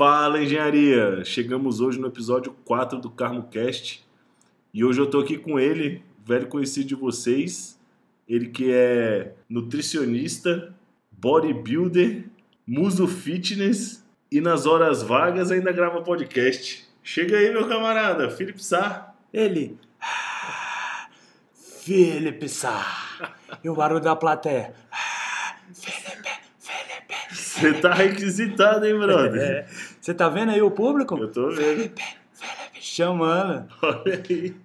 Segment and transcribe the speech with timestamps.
[0.00, 1.22] Fala engenharia!
[1.26, 4.02] Chegamos hoje no episódio 4 do Carmo Cast
[4.72, 7.78] e hoje eu tô aqui com ele, velho conhecido de vocês,
[8.26, 10.74] ele que é nutricionista,
[11.12, 12.24] bodybuilder,
[12.66, 14.02] muso fitness
[14.32, 16.88] e nas horas vagas ainda grava podcast.
[17.02, 19.12] Chega aí, meu camarada, Felipe Sá.
[19.30, 19.78] Ele.
[21.82, 23.36] Felipe Sá.
[23.62, 24.72] E o barulho da plateia.
[25.74, 27.14] Felipe, Felipe.
[27.34, 29.42] Você tá requisitado, hein, brother?
[29.42, 29.89] É.
[30.00, 31.14] Você tá vendo aí o público?
[31.16, 31.56] Eu tô vendo.
[31.56, 32.02] Felipe,
[32.32, 33.68] Felipe, chamando.
[33.82, 34.56] Olha aí.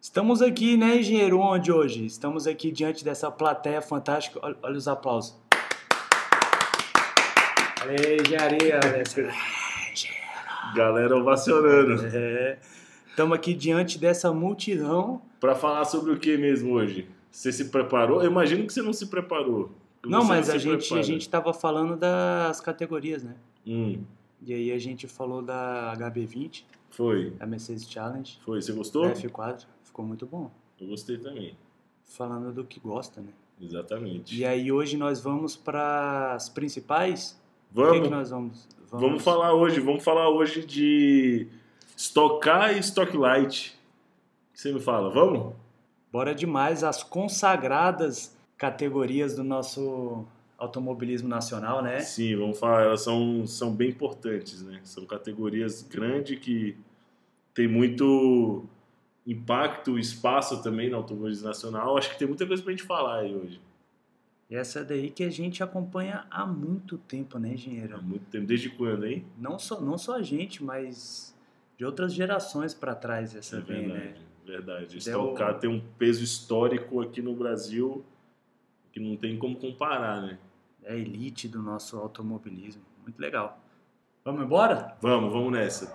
[0.00, 2.06] Estamos aqui, né, engenheiro, onde hoje?
[2.06, 4.38] Estamos aqui diante dessa plateia fantástica.
[4.40, 5.34] Olha, olha os aplausos.
[7.88, 8.78] Ei, engenharia.
[10.76, 12.06] Galera ovacionando.
[12.06, 12.58] É.
[13.08, 15.20] Estamos aqui diante dessa multidão.
[15.40, 17.08] Pra falar sobre o que mesmo hoje?
[17.32, 18.22] Você se preparou?
[18.22, 19.72] Eu imagino que você não se preparou.
[20.04, 23.34] Não, Você mas a gente, a gente tava falando das categorias, né?
[23.66, 24.02] Hum,
[24.44, 27.30] E aí a gente falou da HB20, foi.
[27.30, 28.60] da Mercedes Challenge, Foi.
[28.60, 29.04] Você gostou?
[29.04, 29.64] da F4.
[29.84, 30.50] Ficou muito bom.
[30.80, 31.56] Eu gostei também.
[32.04, 33.28] Falando do que gosta, né?
[33.60, 34.36] Exatamente.
[34.36, 37.40] E aí hoje nós vamos para as principais.
[37.70, 38.68] O que, Vamos, que nós vamos?
[38.90, 39.80] vamos falar hoje.
[39.80, 41.46] Vamos falar hoje de
[41.96, 43.78] Stock Car e Stock Light.
[44.50, 45.08] O que você me fala?
[45.10, 45.54] Vamos?
[46.10, 50.26] Bora demais as consagradas categorias do nosso
[50.62, 52.00] automobilismo nacional, né?
[52.00, 52.82] Sim, vamos falar.
[52.84, 54.80] Elas são, são bem importantes, né?
[54.84, 56.76] São categorias grandes que
[57.52, 58.64] tem muito
[59.26, 61.96] impacto, espaço também no automobilismo nacional.
[61.98, 63.60] Acho que tem muita coisa pra gente falar aí hoje.
[64.50, 68.02] E essa daí que a gente acompanha há muito tempo, né, Há engenheiro?
[68.02, 68.46] muito tempo.
[68.46, 69.24] Desde quando, hein?
[69.38, 71.34] Não só, não só a gente, mas
[71.78, 73.94] de outras gerações para trás essa É vem, né?
[73.94, 75.04] verdade, verdade.
[75.04, 78.04] Deu- tem um peso histórico aqui no Brasil
[78.92, 80.38] que não tem como comparar, né?
[80.84, 82.82] É a elite do nosso automobilismo.
[83.02, 83.58] Muito legal.
[84.24, 84.96] Vamos embora?
[85.00, 85.92] Vamos, vamos nessa.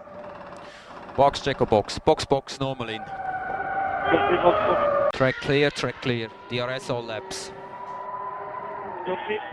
[1.16, 1.99] Box checker box.
[1.99, 3.02] Box box normal in.
[5.13, 6.29] Track clear, track clear.
[6.50, 7.51] DRS all laps.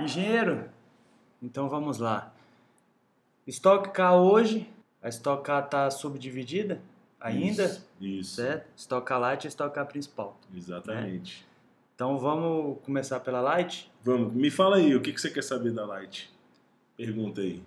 [0.01, 0.69] Engenheiro,
[1.43, 2.33] então vamos lá.
[3.47, 4.69] Stock Car hoje,
[5.03, 6.81] a Stock Car está subdividida
[7.21, 8.35] ainda, Isso, isso.
[8.37, 8.67] certo?
[8.77, 10.37] Stock Car Light e Stock Car principal.
[10.55, 11.47] Exatamente.
[11.95, 13.91] Então vamos começar pela Light?
[14.03, 16.33] Vamos, me fala aí, o que, que você quer saber da Light?
[16.97, 17.63] Pergunta aí.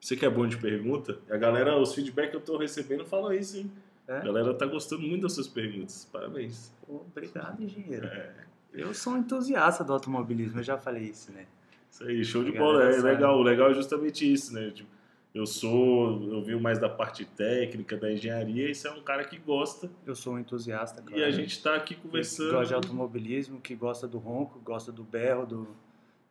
[0.00, 1.18] Você que é bom de pergunta?
[1.30, 3.70] A galera, os feedbacks que eu tô recebendo falam isso, hein?
[4.08, 4.16] É?
[4.16, 6.08] A galera tá gostando muito das suas perguntas.
[6.10, 6.72] Parabéns.
[6.88, 8.06] Obrigado, engenheiro.
[8.06, 8.32] É,
[8.72, 11.46] Eu sou um entusiasta do automobilismo, eu já falei isso, né?
[11.90, 12.84] isso aí, show de bola.
[12.84, 13.38] É legal.
[13.38, 14.70] O legal é justamente isso, né?
[14.70, 14.88] Tipo,
[15.34, 19.24] eu sou, eu vi mais da parte técnica, da engenharia, e você é um cara
[19.24, 19.90] que gosta.
[20.04, 21.20] Eu sou um entusiasta, claro.
[21.20, 22.52] E a gente tá aqui que conversando.
[22.52, 25.68] gosta de automobilismo, que gosta do ronco, que gosta do berro do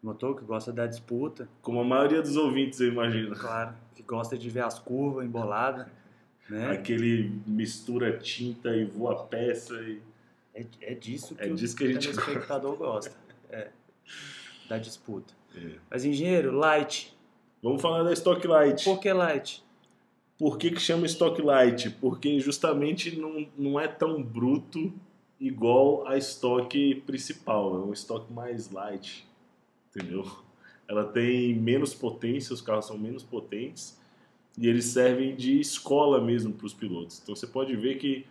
[0.03, 3.35] motor, que gosta da disputa, Como a maioria dos ouvintes, eu imagino.
[3.35, 5.87] claro, que gosta de ver as curvas emboladas,
[6.49, 6.71] né?
[6.71, 9.75] Aquele mistura tinta e voa peça.
[9.81, 10.01] E...
[10.53, 13.15] É, é disso que É o disso que a gente telespectador gosta.
[13.49, 13.69] É,
[14.67, 15.33] da disputa.
[15.55, 15.71] É.
[15.89, 17.17] Mas, engenheiro, light.
[17.61, 18.85] Vamos falar da Stock Light.
[18.85, 19.63] Por que light?
[20.37, 21.89] Por que, que chama Stock Light?
[21.99, 24.93] Porque justamente não, não é tão bruto
[25.39, 27.75] igual a estoque principal.
[27.75, 29.27] É um estoque mais light.
[29.93, 30.25] Entendeu?
[30.87, 33.99] Ela tem menos potência, os carros são menos potentes
[34.57, 37.19] e eles servem de escola mesmo para os pilotos.
[37.21, 38.25] Então você pode ver que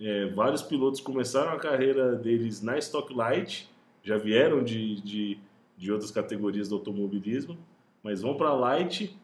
[0.00, 3.68] é, vários pilotos começaram a carreira deles na Stock Light,
[4.02, 5.38] já vieram de, de,
[5.76, 7.58] de outras categorias do automobilismo,
[8.08, 9.14] mas vão para Light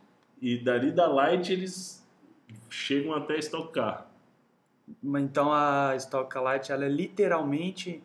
[0.42, 2.06] e dali da Light eles
[2.68, 4.06] chegam até Stock Car.
[5.02, 8.02] Então, a Stock Light ela é literalmente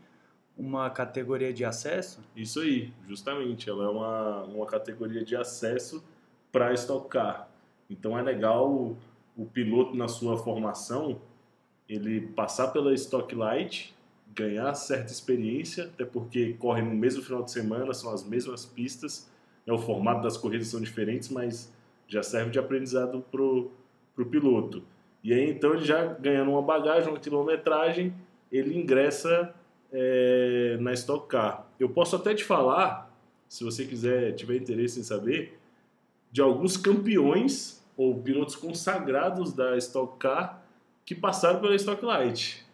[0.58, 2.22] uma categoria de acesso?
[2.34, 3.70] Isso aí, justamente.
[3.70, 6.02] Ela é uma, uma categoria de acesso
[6.50, 7.50] para Stock Car.
[7.90, 8.98] Então é legal o,
[9.36, 11.20] o piloto na sua formação
[11.90, 13.94] ele passar pela Stock Light,
[14.34, 19.30] ganhar certa experiência, até porque corre no mesmo final de semana, são as mesmas pistas,
[19.74, 21.72] o formato das corridas são diferentes, mas
[22.08, 23.72] já serve de aprendizado pro,
[24.16, 24.84] pro piloto.
[25.24, 28.14] E aí então ele já ganhando uma bagagem, uma quilometragem,
[28.52, 29.54] ele ingressa
[29.92, 31.68] é, na Stock Car.
[31.80, 33.14] Eu posso até te falar,
[33.48, 35.60] se você quiser, tiver interesse em saber,
[36.32, 40.64] de alguns campeões ou pilotos consagrados da Stock Car
[41.06, 42.66] que passaram pela Stock Light.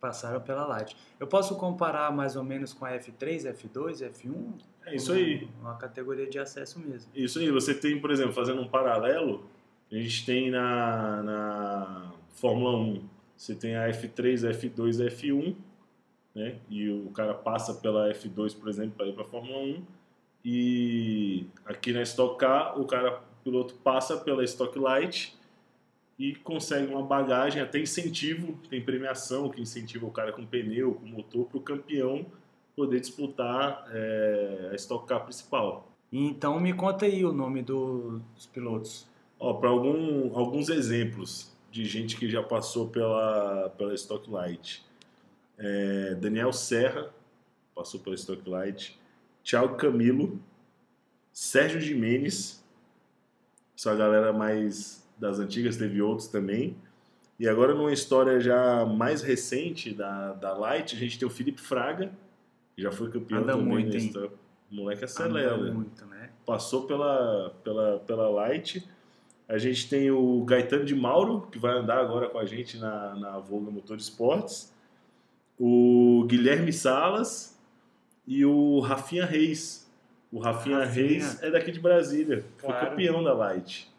[0.00, 0.96] Passaram pela Light.
[1.18, 4.54] Eu posso comparar mais ou menos com a F3, F2, F1?
[4.86, 5.48] É isso aí.
[5.60, 7.10] Uma categoria de acesso mesmo.
[7.14, 7.50] Isso aí.
[7.50, 9.44] Você tem, por exemplo, fazendo um paralelo,
[9.92, 13.04] a gente tem na, na Fórmula 1,
[13.36, 15.56] você tem a F3, a F2, a F1,
[16.34, 16.56] né?
[16.68, 19.82] E o cara passa pela F2, por exemplo, para ir para a Fórmula 1.
[20.44, 25.36] E aqui na Stock Car, o cara o piloto passa pela Stock Light
[26.20, 31.06] e consegue uma bagagem, até incentivo, tem premiação que incentiva o cara com pneu, com
[31.06, 32.26] motor, para o campeão
[32.76, 35.88] poder disputar é, a Stock Car principal.
[36.12, 39.06] Então me conta aí o nome do- dos pilotos.
[39.38, 44.84] Para algum, alguns exemplos de gente que já passou pela, pela Stock Light.
[45.56, 47.08] É, Daniel Serra
[47.74, 48.98] passou pela Stock Light.
[49.42, 50.38] Thiago Camilo.
[51.32, 52.62] Sérgio Jimenez.
[53.74, 56.76] Essa galera mais das antigas, teve outros também.
[57.38, 61.60] E agora, numa história já mais recente da, da Light, a gente tem o Felipe
[61.60, 62.10] Fraga,
[62.74, 63.66] que já foi campeão Anda também.
[63.66, 64.06] muito, hein?
[64.06, 64.30] história.
[64.70, 65.54] O moleque acelera.
[65.54, 66.30] Anda muito, né?
[66.46, 68.86] passou pela, pela, pela Light.
[69.48, 73.14] A gente tem o Gaetano de Mauro, que vai andar agora com a gente na,
[73.16, 74.72] na Volga Motor Esportes.
[75.58, 77.58] O Guilherme Salas
[78.26, 79.90] e o Rafinha Reis.
[80.32, 81.06] O Rafinha, Rafinha.
[81.06, 82.44] Reis é daqui de Brasília.
[82.58, 82.90] Foi Claro.
[82.90, 83.90] campeão da Light.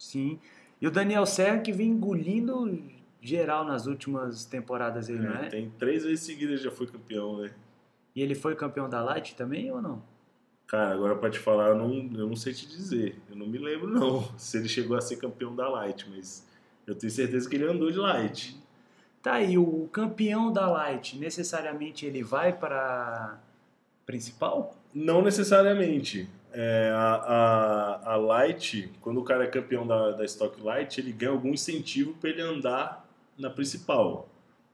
[0.00, 0.40] Sim.
[0.80, 2.82] E o Daniel Serra que vem engolindo
[3.20, 5.48] geral nas últimas temporadas aí, não É, é?
[5.50, 7.52] Tem três vezes seguidas já foi campeão, né?
[8.16, 10.02] E ele foi campeão da Light também ou não?
[10.66, 13.20] Cara, agora pra te falar, eu não, eu não sei te dizer.
[13.28, 16.46] Eu não me lembro, não, se ele chegou a ser campeão da Light, mas
[16.86, 18.58] eu tenho certeza que ele andou de Light.
[19.22, 23.38] Tá aí, o campeão da Light, necessariamente ele vai para
[24.06, 24.74] principal?
[24.94, 26.26] Não necessariamente.
[26.52, 31.12] É, a, a, a Light, quando o cara é campeão da, da Stock Light, ele
[31.12, 33.08] ganha algum incentivo para ele andar
[33.38, 34.28] na principal.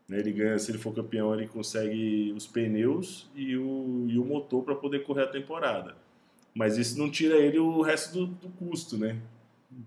[0.09, 4.25] Né, Ele ganha, se ele for campeão, ele consegue os pneus e o, e o
[4.25, 5.97] motor para poder correr a temporada.
[6.55, 9.21] Mas isso não tira ele o resto do, do custo, né?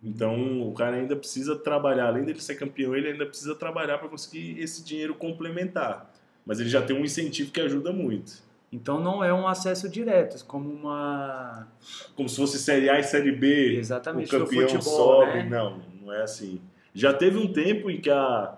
[0.03, 4.09] Então o cara ainda precisa trabalhar, além dele ser campeão, ele ainda precisa trabalhar para
[4.09, 6.13] conseguir esse dinheiro complementar.
[6.45, 8.43] Mas ele já tem um incentivo que ajuda muito.
[8.71, 11.67] Então não é um acesso direto, como uma.
[12.15, 14.81] como se fosse Série A e Série B, Exatamente, o campeão futebol,
[15.25, 15.33] sobe.
[15.43, 15.43] né?
[15.49, 16.61] Não, não é assim.
[16.93, 18.57] Já teve um tempo em que a,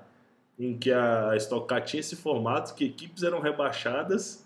[0.59, 4.45] em que a Stock Car tinha esse formato que equipes eram rebaixadas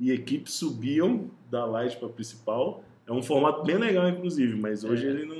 [0.00, 2.82] e equipes subiam da Light para a principal.
[3.06, 5.10] É um formato bem legal, inclusive, mas hoje É.
[5.10, 5.36] ele não,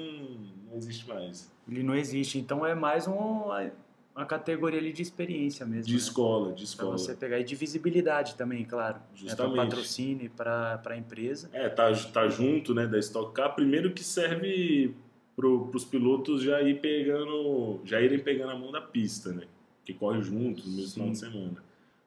[0.70, 1.50] não existe mais.
[1.68, 2.38] Ele não existe.
[2.38, 3.50] Então é mais um,
[4.14, 5.86] uma categoria ali de experiência mesmo.
[5.86, 5.98] De né?
[5.98, 6.98] escola, de escola.
[6.98, 7.40] você pegar.
[7.40, 9.00] E de visibilidade também, claro.
[9.14, 9.52] Justamente.
[9.52, 11.48] É para patrocínio, para a empresa.
[11.52, 13.54] É, tá, tá junto né, da Stock Car.
[13.54, 14.94] Primeiro que serve
[15.34, 19.44] para os pilotos já ir pegando, já irem pegando a mão da pista, né?
[19.84, 20.94] Que corre juntos no mesmo Sim.
[20.94, 21.64] final de semana.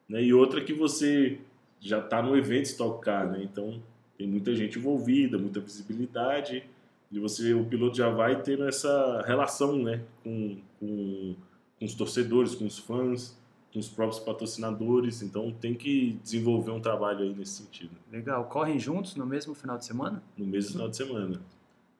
[0.08, 0.22] Né?
[0.22, 1.38] E outra que você
[1.80, 3.42] já tá no evento Stock Car, né?
[3.42, 3.82] Então
[4.16, 6.62] tem muita gente envolvida, muita visibilidade
[7.10, 10.02] e você, o piloto já vai tendo essa relação, né?
[10.22, 11.36] Com, com,
[11.78, 13.36] com os torcedores, com os fãs,
[13.72, 15.22] com os próprios patrocinadores.
[15.22, 18.44] Então tem que desenvolver um trabalho aí nesse sentido Legal.
[18.46, 20.22] Correm juntos no mesmo final de semana?
[20.36, 21.40] no mesmo final de semana.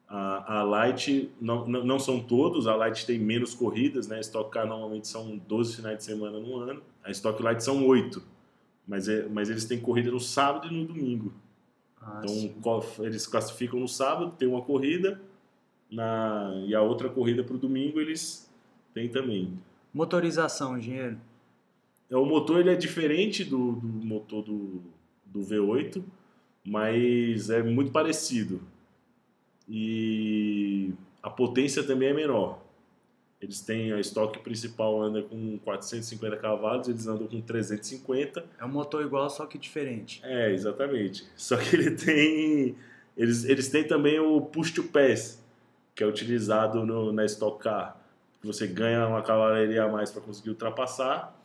[0.08, 4.18] A, a Light, não, não, não são todos, a Light tem menos corridas, né?
[4.18, 7.84] A Stock Car normalmente são 12 finais de semana no ano, a Stock Light são
[7.84, 8.22] 8,
[8.86, 11.34] mas, é, mas eles têm corrida no sábado e no domingo.
[12.00, 12.54] Ah, Então sim.
[13.00, 15.20] eles classificam no sábado, tem uma corrida,
[15.90, 18.45] na, e a outra corrida para o domingo eles
[18.96, 19.52] têm também.
[19.92, 21.18] Motorização, engenheiro.
[22.10, 24.80] É, O motor ele é diferente do, do motor do,
[25.26, 26.02] do V8,
[26.64, 28.62] mas é muito parecido.
[29.68, 32.64] E a potência também é menor.
[33.38, 38.46] Eles têm a estoque principal anda com 450 cavalos, eles andam com 350.
[38.58, 40.22] É um motor igual, só que diferente.
[40.24, 41.26] É, exatamente.
[41.36, 42.76] Só que ele tem
[43.14, 45.42] eles, eles têm também o push to pass,
[45.94, 48.05] que é utilizado no, na Stock Car.
[48.46, 51.36] Que você ganha uma cavalaria a mais para conseguir ultrapassar.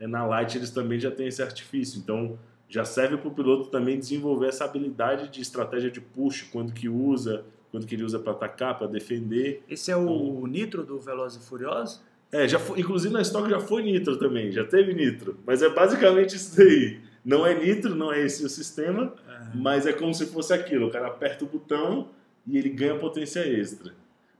[0.00, 2.00] É, na Light eles também já têm esse artifício.
[2.00, 2.36] Então
[2.68, 6.88] já serve para o piloto também desenvolver essa habilidade de estratégia de push, quando que
[6.88, 9.62] usa, quando que ele usa para atacar, para defender.
[9.68, 12.02] Esse é o nitro do Velozes e Furiosos?
[12.30, 15.38] É, já foi, inclusive na Stock já foi nitro também, já teve nitro.
[15.46, 17.00] Mas é basicamente isso daí.
[17.24, 19.14] Não é nitro, não é esse o sistema,
[19.54, 20.88] mas é como se fosse aquilo.
[20.88, 22.08] O cara aperta o botão
[22.46, 23.92] e ele ganha potência extra.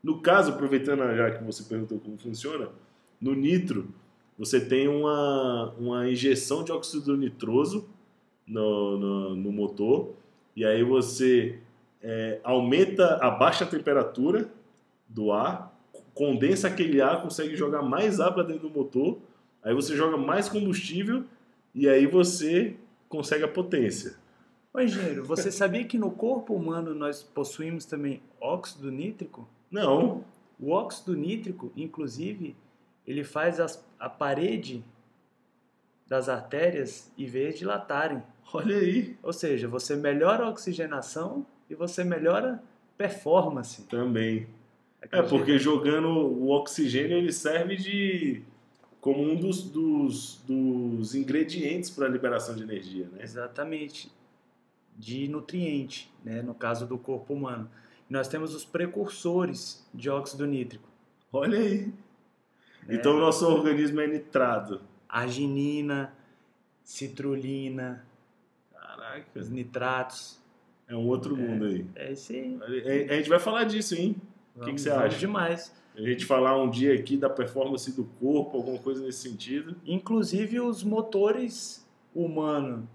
[0.02, 2.69] No caso, aproveitando já que você perguntou como funciona,
[3.21, 3.88] no nitro
[4.38, 7.88] você tem uma, uma injeção de óxido nitroso
[8.47, 10.14] no, no, no motor
[10.55, 11.59] e aí você
[12.02, 14.49] é, aumenta, a temperatura
[15.09, 15.76] do ar,
[16.14, 19.19] condensa aquele ar, consegue jogar mais ar para dentro do motor,
[19.62, 21.25] aí você joga mais combustível
[21.75, 22.76] e aí você
[23.09, 24.17] consegue a potência.
[24.73, 29.49] Ô, engenheiro, você sabia que no corpo humano nós possuímos também óxido nítrico?
[29.70, 30.25] Não,
[30.60, 32.56] O óxido nítrico, inclusive,
[33.06, 34.82] ele faz as- a parede
[36.06, 38.22] das artérias e veias dilatarem.
[38.52, 39.16] olha aí.
[39.22, 42.60] Ou seja, você melhora a oxigenação e você melhora
[42.96, 43.82] performance.
[43.84, 44.48] Também.
[45.12, 48.42] É, porque jogando o oxigênio ele serve de
[49.00, 53.22] como um dos, dos, dos ingredientes para a liberação de energia, né?
[53.22, 54.10] Exatamente.
[54.96, 56.42] De nutriente, né?
[56.42, 57.70] no caso do corpo humano.
[58.09, 60.88] Nós temos os precursores de óxido nítrico.
[61.33, 61.87] Olha aí.
[61.87, 61.93] né?
[62.88, 64.81] Então o nosso organismo é nitrado.
[65.09, 66.15] Arginina,
[66.83, 68.05] citrulina,
[68.73, 69.27] Caraca.
[69.38, 70.38] os nitratos.
[70.87, 71.87] É um outro mundo aí.
[71.95, 72.59] É isso aí.
[72.62, 74.17] A a gente vai falar disso, hein?
[74.57, 75.19] O que, que você acha?
[75.19, 75.73] demais.
[75.95, 79.77] A gente falar um dia aqui da performance do corpo, alguma coisa nesse sentido.
[79.85, 82.88] Inclusive os motores humano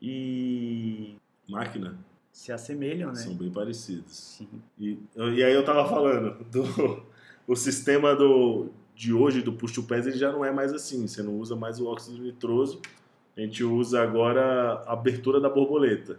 [0.00, 1.16] e
[1.48, 1.98] Máquina
[2.32, 3.16] se assemelham, né?
[3.16, 4.36] são bem parecidos.
[4.38, 4.48] Sim.
[4.78, 7.06] E, e aí eu tava falando do
[7.46, 11.06] o sistema do de hoje do push to pass ele já não é mais assim,
[11.06, 12.80] você não usa mais o óxido nitroso.
[13.36, 16.18] A gente usa agora a abertura da borboleta.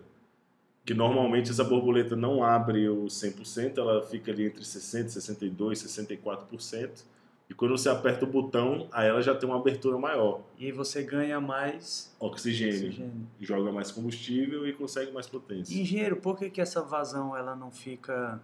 [0.85, 7.03] Que normalmente essa borboleta não abre o 100%, ela fica ali entre 60, 62, 64%.
[7.49, 10.41] E quando você aperta o botão, aí ela já tem uma abertura maior.
[10.57, 12.89] E aí você ganha mais Oxigênio.
[12.89, 13.27] oxigênio.
[13.41, 15.73] Joga mais combustível e consegue mais potência.
[15.79, 18.39] Engenheiro, por que, que essa vazão ela não fica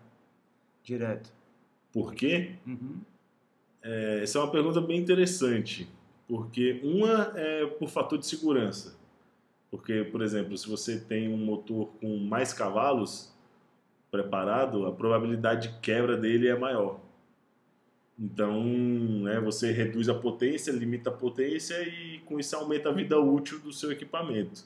[0.84, 1.32] direto?
[1.94, 2.56] Por quê?
[2.66, 2.98] Uhum.
[3.84, 5.88] É, essa é uma pergunta bem interessante,
[6.28, 8.98] porque uma é por fator de segurança.
[9.70, 13.32] Porque, por exemplo, se você tem um motor com mais cavalos
[14.10, 17.00] preparado, a probabilidade de quebra dele é maior.
[18.18, 23.20] Então, né, você reduz a potência, limita a potência e com isso aumenta a vida
[23.20, 24.64] útil do seu equipamento.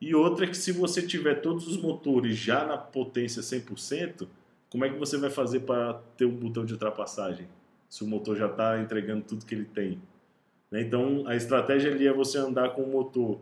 [0.00, 4.28] E outra é que se você tiver todos os motores já na potência 100%,
[4.70, 7.48] como é que você vai fazer para ter um botão de ultrapassagem?
[7.88, 9.98] Se o motor já está entregando tudo que ele tem.
[10.70, 10.82] né?
[10.82, 13.40] Então, a estratégia ali é você andar com um motor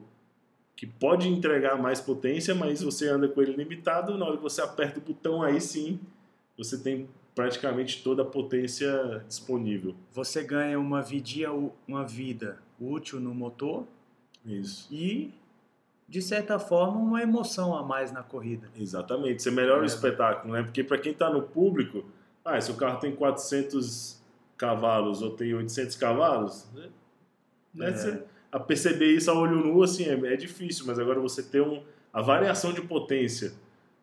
[0.77, 4.17] que pode entregar mais potência, mas você anda com ele limitado.
[4.17, 5.99] Na hora que você aperta o botão, aí sim
[6.57, 9.95] você tem praticamente toda a potência disponível.
[10.11, 11.51] Você ganha uma, vidia,
[11.87, 13.85] uma vida útil no motor
[14.45, 14.89] Isso.
[14.91, 15.33] e,
[16.09, 18.69] de certa forma, uma emoção a mais na corrida.
[18.75, 19.43] Exatamente.
[19.43, 19.87] Você melhora o É.
[19.87, 20.63] espetáculo, né?
[20.63, 22.07] Porque para quem está no público,
[22.43, 24.19] ah, se o carro tem 400
[24.57, 26.89] cavalos ou tem 800 cavalos, né?
[27.75, 27.89] Né?
[27.89, 27.93] É.
[27.93, 30.87] Você- a perceber isso a olho nu, assim, é, é difícil.
[30.87, 33.53] Mas agora você ter um, a variação de potência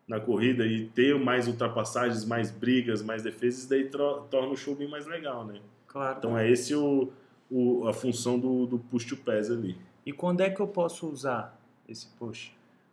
[0.08, 4.88] na corrida e ter mais ultrapassagens, mais brigas, mais defesas, daí torna o show bem
[4.88, 5.60] mais legal, né?
[5.88, 6.18] Claro.
[6.18, 7.10] Então é esse o,
[7.50, 9.78] o- a função do, do push to pass ali.
[10.06, 11.58] E quando é que eu posso usar
[11.88, 12.52] esse push?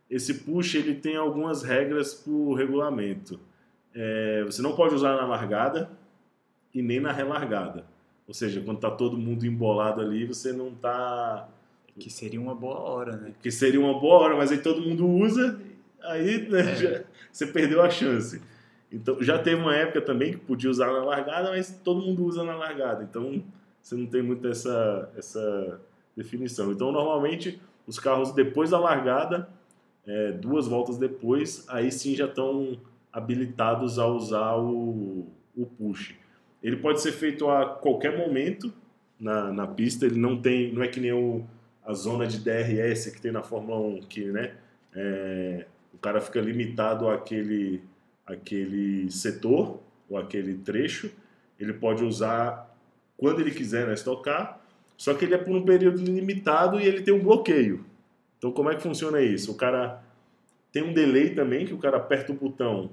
[0.09, 3.39] esse push ele tem algumas regras por regulamento.
[3.95, 5.89] É, você não pode usar na largada
[6.73, 7.85] e nem na relargada.
[8.27, 11.47] Ou seja, quando está todo mundo embolado ali, você não está.
[11.97, 13.33] Que seria uma boa hora, né?
[13.41, 15.59] Que seria uma boa hora, mas aí todo mundo usa,
[16.03, 16.75] aí né, É.
[16.75, 18.41] já- você perdeu a chance.
[18.91, 22.43] Então, já teve uma época também que podia usar na largada, mas todo mundo usa
[22.43, 23.03] na largada.
[23.09, 23.41] Então,
[23.81, 25.79] você não tem muito essa, essa
[26.15, 26.71] definição.
[26.71, 29.47] Então, normalmente, os carros depois da largada,
[30.05, 32.77] é, duas voltas depois, aí sim já estão
[33.13, 36.13] habilitados a usar o, o push.
[36.61, 38.73] Ele pode ser feito a qualquer momento
[39.19, 41.45] na, na pista, ele não tem, não é que nem o,
[41.85, 44.53] a zona de DRS que tem na Fórmula 1, que né,
[44.93, 45.65] é,
[46.01, 47.81] cara fica limitado àquele,
[48.25, 49.79] àquele setor
[50.09, 51.11] ou aquele trecho.
[51.59, 52.75] Ele pode usar
[53.17, 54.59] quando ele quiser na estocar,
[54.97, 57.85] só que ele é por um período limitado e ele tem um bloqueio.
[58.37, 59.51] Então, como é que funciona isso?
[59.51, 60.03] O cara
[60.71, 62.89] tem um delay também, que o cara aperta o botão,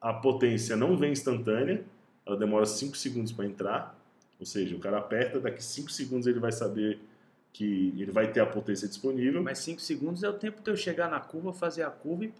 [0.00, 1.84] a potência não vem instantânea,
[2.24, 3.98] ela demora 5 segundos para entrar.
[4.40, 6.98] Ou seja, o cara aperta, daqui 5 segundos ele vai saber
[7.52, 9.42] que ele vai ter a potência disponível.
[9.42, 12.28] Mas 5 segundos é o tempo de eu chegar na curva, fazer a curva e
[12.28, 12.34] ir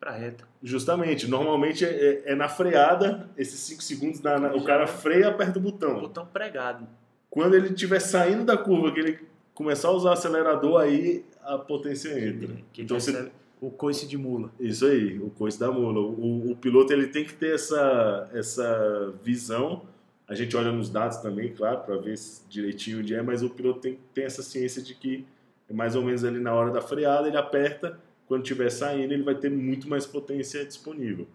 [0.00, 0.44] pra reta.
[0.62, 5.24] Justamente, normalmente é, é na freada, esses 5 segundos, na- na- o cara freia e
[5.24, 6.00] aperta o botão.
[6.00, 6.86] Botão pregado.
[7.30, 9.18] Quando ele estiver saindo da curva, que ele
[9.54, 12.56] começar a usar o acelerador, aí a potência entra.
[12.72, 14.50] Que Então, você, o coice de mula.
[14.58, 16.00] Isso aí, o coice da mula.
[16.00, 19.82] O, o piloto ele tem que ter essa, essa visão.
[20.28, 22.14] A gente olha nos dados também, claro, para ver
[22.48, 25.26] direitinho onde é, mas o piloto tem, tem essa ciência de que
[25.68, 29.22] é mais ou menos ali na hora da freada, ele aperta, quando estiver saindo, ele
[29.22, 31.26] vai ter muito mais potência disponível.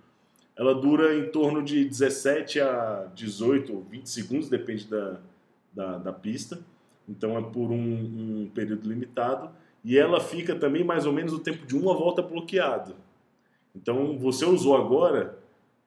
[0.55, 5.19] Ela dura em torno de 17 a 18 ou 20 segundos, depende da,
[5.73, 6.59] da, da pista.
[7.09, 9.49] Então é por um, um período limitado.
[9.83, 12.95] E ela fica também mais ou menos o tempo de uma volta bloqueado.
[13.75, 15.37] Então você usou agora,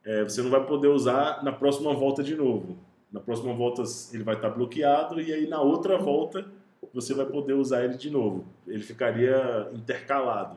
[0.04, 2.76] é, você não vai poder usar na próxima volta de novo.
[3.12, 3.82] Na próxima volta
[4.12, 6.46] ele vai estar bloqueado e aí na outra volta
[6.92, 8.44] você vai poder usar ele de novo.
[8.66, 10.56] Ele ficaria intercalado.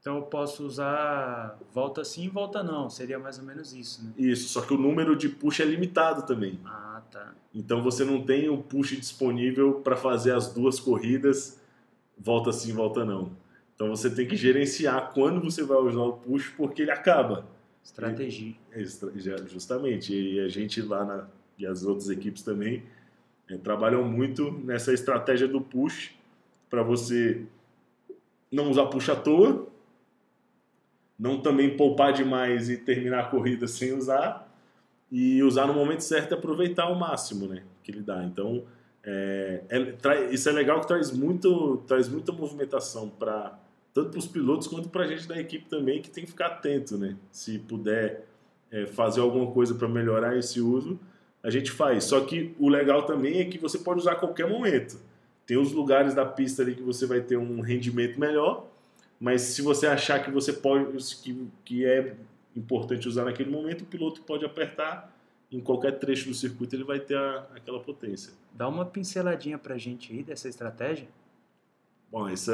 [0.00, 2.88] Então eu posso usar volta sim, volta não.
[2.88, 4.12] Seria mais ou menos isso, né?
[4.16, 6.58] Isso, só que o número de push é limitado também.
[6.64, 7.34] Ah, tá.
[7.54, 11.60] Então você não tem o push disponível para fazer as duas corridas,
[12.16, 13.32] volta sim, volta não.
[13.74, 17.46] Então você tem que gerenciar quando você vai usar o push, porque ele acaba.
[17.82, 18.54] Estratégia.
[18.72, 18.84] É,
[19.48, 20.14] Justamente.
[20.14, 21.26] E a gente lá na,
[21.60, 22.82] e as outras equipes também
[23.48, 26.12] é, trabalham muito nessa estratégia do push
[26.68, 27.42] para você
[28.50, 29.66] não usar push à toa,
[31.18, 34.48] não também poupar demais e terminar a corrida sem usar
[35.12, 38.24] e usar no momento certo e aproveitar ao máximo, né, que ele dá.
[38.24, 38.64] Então,
[39.04, 43.58] é, é- tra- isso é legal que traz muito, traz muita movimentação para
[43.92, 46.46] tanto para os pilotos quanto para a gente da equipe também que tem que ficar
[46.46, 47.16] atento, né?
[47.32, 48.24] Se puder
[48.70, 50.96] é, fazer alguma coisa para melhorar esse uso,
[51.42, 52.04] a gente faz.
[52.04, 54.98] Só que o legal também é que você pode usar a qualquer momento.
[55.46, 58.66] Tem os lugares da pista ali que você vai ter um rendimento melhor,
[59.18, 62.14] mas se você achar que você pode, que, que é
[62.56, 65.14] importante usar naquele momento, o piloto pode apertar
[65.50, 68.32] em qualquer trecho do circuito ele vai ter a- aquela potência.
[68.52, 71.08] Dá uma pinceladinha pra gente aí dessa estratégia.
[72.10, 72.50] Bom, isso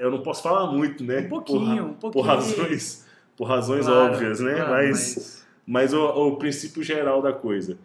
[0.00, 1.20] eu não posso falar muito, né?
[1.20, 2.24] Um pouquinho, um por, pouquinho.
[2.24, 4.54] por razões, por razões Claro, óbvias, né?
[4.54, 7.76] claro, mas Mas o, o princípio geral da coisa.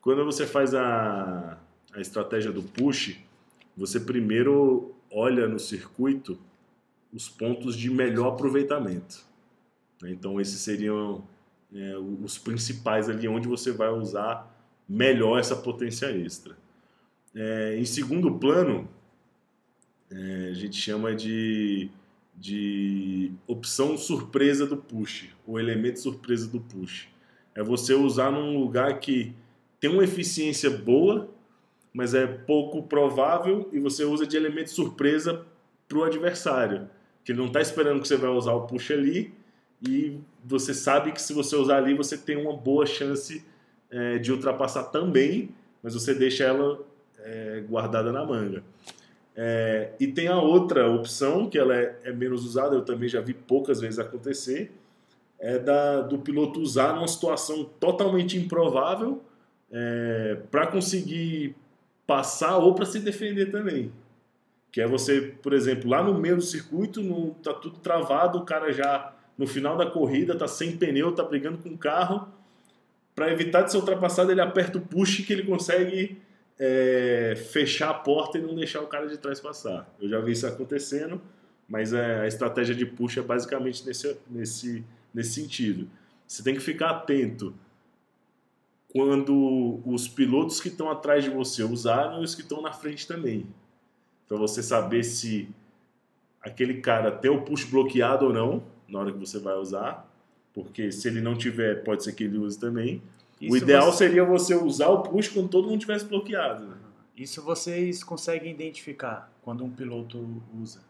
[0.00, 1.58] Quando você faz a,
[1.92, 3.18] a estratégia do push,
[3.76, 6.38] você primeiro olha no circuito
[7.12, 9.24] os pontos de melhor aproveitamento.
[10.00, 10.10] né?
[10.10, 11.24] Então, esses seriam
[11.74, 14.48] é, os principais ali onde você vai usar
[14.88, 16.56] melhor essa potência extra.
[17.34, 18.88] É, em segundo plano,
[20.10, 21.88] é, a gente chama de,
[22.36, 27.08] de opção surpresa do push, o elemento surpresa do push.
[27.54, 29.34] É você usar num lugar que
[29.80, 31.28] tem uma eficiência boa,
[31.92, 35.44] mas é pouco provável, e você usa de elemento surpresa
[35.88, 36.88] para o adversário.
[37.24, 39.34] Que ele não está esperando que você vai usar o push ali,
[39.82, 43.44] e você sabe que se você usar ali, você tem uma boa chance
[43.90, 45.48] é, de ultrapassar também,
[45.82, 46.78] mas você deixa ela
[47.18, 48.62] é, guardada na manga.
[49.34, 53.22] É, e tem a outra opção, que ela é, é menos usada, eu também já
[53.22, 54.70] vi poucas vezes acontecer,
[55.38, 59.22] é da, do piloto usar numa situação totalmente improvável
[60.50, 61.54] para conseguir
[62.06, 63.92] passar ou para se defender também.
[64.72, 68.44] Que é você, por exemplo, lá no meio do circuito, no, tá tudo travado, o
[68.44, 72.28] cara já no final da corrida tá sem pneu, tá brigando com o carro.
[73.14, 76.18] Para evitar de ser ultrapassado, ele aperta o push que ele consegue
[76.58, 79.88] é, fechar a porta e não deixar o cara de trás passar.
[80.00, 81.20] Eu já vi isso acontecendo,
[81.68, 85.88] mas é, a estratégia de push é basicamente nesse, nesse, nesse sentido.
[86.26, 87.54] Você tem que ficar atento
[88.92, 93.06] quando os pilotos que estão atrás de você usaram e os que estão na frente
[93.06, 93.46] também.
[94.28, 95.48] Para você saber se
[96.40, 100.08] aquele cara tem o push bloqueado ou não na hora que você vai usar.
[100.52, 103.00] Porque se ele não tiver, pode ser que ele use também.
[103.40, 106.64] Isso o ideal você- seria você usar o push quando todo mundo tivesse bloqueado.
[106.64, 106.74] Né?
[107.16, 110.80] Isso vocês conseguem identificar quando um piloto usa.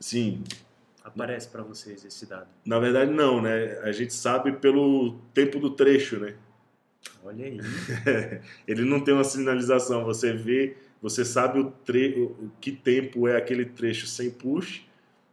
[0.00, 0.42] Sim,
[1.04, 2.48] Aparece para vocês esse dado.
[2.64, 3.78] na verdade não, né?
[3.84, 6.34] A gente sabe pelo tempo do trecho, né?
[7.24, 7.58] Olha aí.
[8.66, 13.36] Ele não tem uma sinalização, você vê, você sabe o, tre o que tempo é
[13.36, 14.82] aquele trecho sem push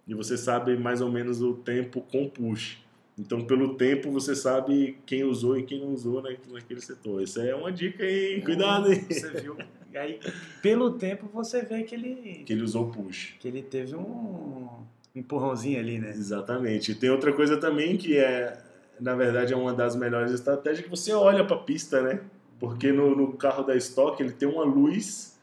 [0.07, 2.77] e você sabe mais ou menos o tempo com push.
[3.17, 7.21] Então, pelo tempo, você sabe quem usou e quem não usou na- naquele setor.
[7.21, 8.41] Isso é uma dica, hein?
[8.41, 9.05] Cuidado, hein?
[9.07, 9.55] Você viu?
[9.91, 10.19] E aí,
[10.63, 13.35] pelo tempo, você vê que ele, Que ele usou push.
[13.39, 14.67] que ele teve um
[15.15, 16.09] empurrãozinho ali, né?
[16.09, 16.91] Exatamente.
[16.91, 18.57] E tem outra coisa também que é,
[18.99, 22.21] na verdade, é uma das melhores estratégias que você olha para a pista, né?
[22.59, 25.39] Porque no, no carro da Stock ele tem uma luz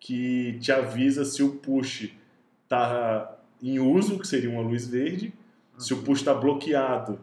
[0.00, 2.10] que te avisa se o push
[2.68, 5.32] tá em uso, que seria uma luz verde,
[5.78, 7.18] se o push está bloqueado,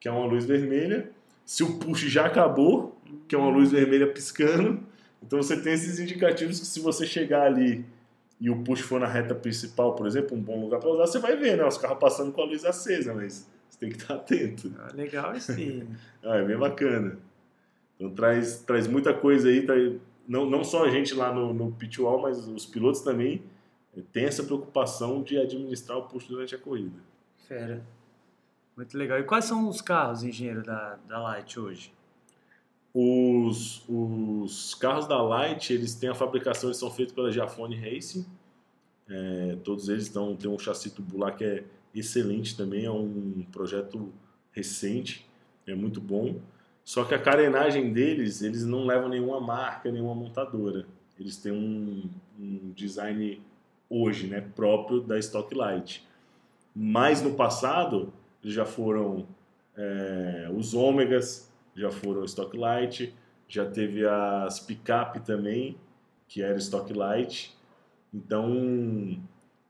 [0.00, 1.10] que é uma luz vermelha,
[1.44, 2.96] se o push já acabou,
[3.28, 4.80] que é uma luz vermelha piscando.
[5.22, 7.84] Então você tem esses indicativos que se você chegar ali
[8.40, 11.18] e o push for na reta principal, por exemplo, um bom lugar para usar, você
[11.18, 11.64] vai ver, né?
[11.64, 14.72] Os carros passando com a luz acesa, mas você tem que estar atento.
[14.78, 15.86] Ah, Legal esse.
[16.24, 17.18] Ah, é bem bacana.
[17.96, 19.94] Então traz, traz muita coisa aí, traz-
[20.26, 23.42] não, não só a gente lá no, no pit wall, mas os pilotos também
[23.96, 26.98] eh, têm essa preocupação de administrar o push durante a corrida.
[27.46, 27.82] Fera.
[28.76, 29.18] Muito legal.
[29.20, 31.92] E quais são os carros, engenheiro, da, da Light hoje?
[32.92, 38.26] Os, os carros da Light, eles têm a fabricação, eles são feitos pela Giafone Racing.
[39.08, 41.64] É, todos eles estão, têm um chassi tubular que é
[41.98, 44.12] excelente também, é um projeto
[44.52, 45.26] recente,
[45.66, 46.36] é muito bom.
[46.84, 50.86] Só que a carenagem deles, eles não levam nenhuma marca, nenhuma montadora.
[51.18, 53.40] Eles têm um, um design
[53.88, 56.06] hoje, né, próprio da Stock Light.
[56.74, 59.26] Mas no passado já foram
[59.76, 63.14] é, os ômegas, já foram Stock Light,
[63.48, 65.76] já teve as picape também,
[66.28, 67.56] que era Stock Light.
[68.12, 69.20] Então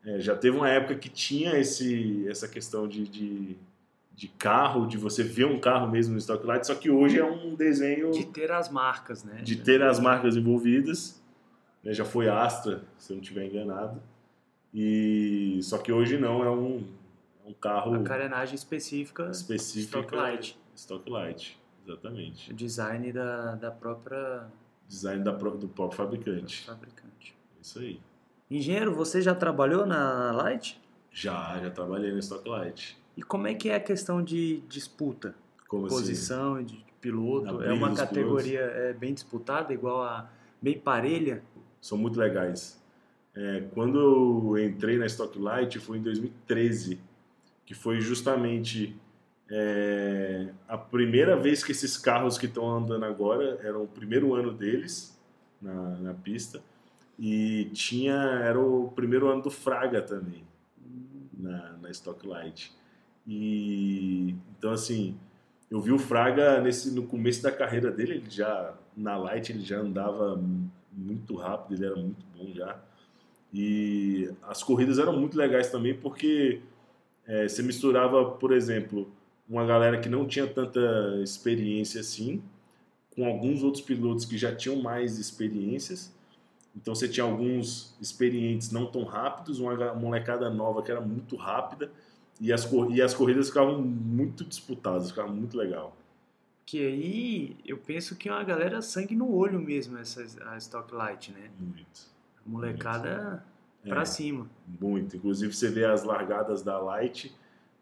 [0.07, 3.57] é, já teve uma época que tinha esse, essa questão de, de,
[4.15, 7.25] de, carro, de você ver um carro mesmo no Stock Light, só que hoje é
[7.25, 8.13] um desenho.
[8.13, 9.41] De ter as marcas, né?
[9.43, 11.21] De ter as marcas envolvidas.
[11.83, 11.93] Né?
[11.93, 14.01] Já foi Astra, se eu não estiver enganado.
[14.73, 16.87] E só que hoje não, é um,
[17.45, 17.97] é um carro.
[17.97, 19.29] A carenagem específica.
[19.31, 19.99] Específica.
[19.99, 20.59] Stock Light.
[20.77, 22.53] Stock Light, exatamente.
[22.53, 24.47] O design da, da própria.
[24.89, 26.63] Design da, do próprio fabricante.
[26.63, 27.35] Do fabricante.
[27.61, 27.99] Isso aí.
[28.51, 30.81] Engenheiro, você já trabalhou na Light?
[31.11, 32.97] Já, já trabalhei no Stock Light.
[33.17, 35.35] E como é que é a questão de disputa?
[35.67, 36.67] Como Posição assim?
[36.67, 37.63] de piloto?
[37.65, 40.31] É uma categoria é, bem disputada, igual a
[40.63, 41.43] bem parelha?
[41.81, 42.81] São muito legais.
[43.35, 47.01] É, quando eu entrei na Stock Light foi em 2013,
[47.65, 48.97] que foi justamente
[49.51, 54.53] é, a primeira vez que esses carros que estão andando agora eram o primeiro ano
[54.53, 55.19] deles
[55.61, 56.63] na, na pista
[57.19, 60.43] e tinha era o primeiro ano do Fraga também
[61.37, 62.73] na, na Stock Light
[63.27, 65.17] e então assim
[65.71, 69.65] eu vi o Fraga nesse no começo da carreira dele ele já na Light ele
[69.65, 70.41] já andava
[70.93, 72.79] muito rápido ele era muito bom já
[73.53, 76.61] e as corridas eram muito legais também porque
[77.27, 79.11] é, você misturava, por exemplo,
[79.49, 80.81] uma galera que não tinha tanta
[81.23, 82.43] experiência assim,
[83.15, 86.15] com alguns outros pilotos que já tinham mais experiências.
[86.77, 91.91] Então você tinha alguns experientes não tão rápidos, uma molecada nova que era muito rápida
[92.41, 95.97] e as, e as corridas ficavam muito disputadas, ficavam muito legal.
[96.67, 100.93] Que aí eu penso que é uma galera sangue no olho mesmo, essa a Stock
[100.95, 101.49] Light, né?
[101.59, 102.17] Muito.
[102.45, 103.43] Molecada
[103.85, 104.49] é, pra cima.
[104.81, 105.17] Muito.
[105.17, 107.35] Inclusive você vê as largadas da Light,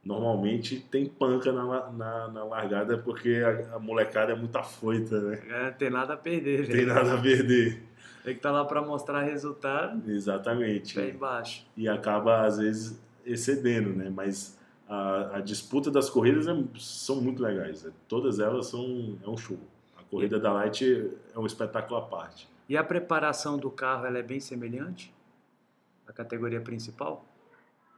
[0.05, 5.43] normalmente tem panca na, na, na largada porque a, a, molecada é muito afoita, né?
[5.49, 6.69] É, tem nada a perder.
[6.69, 7.83] Tem nada a perder.
[8.25, 10.11] Tem que estar tá lá para mostrar resultado.
[10.11, 10.95] Exatamente.
[10.95, 11.67] Pé embaixo.
[11.77, 14.11] E acaba, às vezes, excedendo, né?
[14.11, 14.59] Mas
[14.89, 17.85] a, a disputa das corridas é, são muito legais.
[17.85, 17.93] Né?
[18.09, 19.59] Todas elas são é um show.
[19.97, 20.83] A corrida da Light
[21.35, 22.49] é um espetáculo à parte.
[22.67, 25.13] E a preparação do carro ela é bem semelhante
[26.07, 27.27] à categoria principal?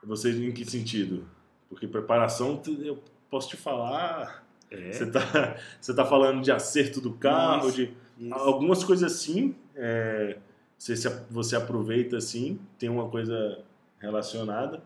[0.02, 1.24] Você em que sentido?
[1.68, 4.44] Porque preparação, eu posso te falar.
[4.70, 4.92] É.
[4.92, 5.20] Você está
[5.80, 8.34] você tá falando de acerto do carro, isso, de isso.
[8.34, 9.54] algumas coisas sim.
[9.76, 10.38] É,
[10.78, 10.94] você,
[11.30, 13.64] você aproveita sim, tem uma coisa
[14.00, 14.82] relacionada.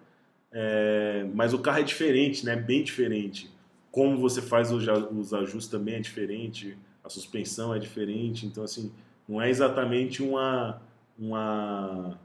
[0.53, 2.57] É, mas o carro é diferente, né?
[2.57, 3.51] Bem diferente.
[3.91, 8.47] Como você faz os, os ajustes também é diferente, a suspensão é diferente.
[8.47, 8.93] Então, assim,
[9.29, 10.81] não é exatamente uma,
[11.19, 12.19] uma,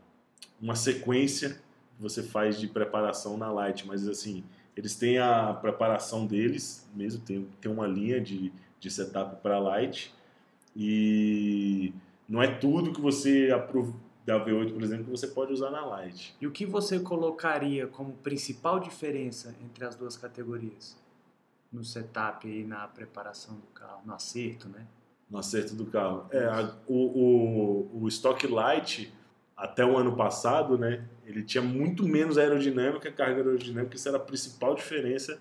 [0.62, 4.43] uma sequência que você faz de preparação na Light, mas assim,
[4.75, 10.13] eles têm a preparação deles mesmo, tem, tem uma linha de, de setup para Light
[10.75, 11.93] e
[12.28, 13.50] não é tudo que você
[14.26, 16.36] da V8, por exemplo, que você pode usar na Light.
[16.42, 20.98] E o que você colocaria como principal diferença entre as duas categorias?
[21.72, 24.88] No setup e na preparação do carro, no acerto, né?
[25.30, 26.28] no acerto do carro.
[26.32, 29.14] É, a, o, o, o Stock Light,
[29.56, 34.22] até o ano passado, né, ele tinha muito menos aerodinâmica, carga aerodinâmica, isso era a
[34.22, 35.40] principal diferença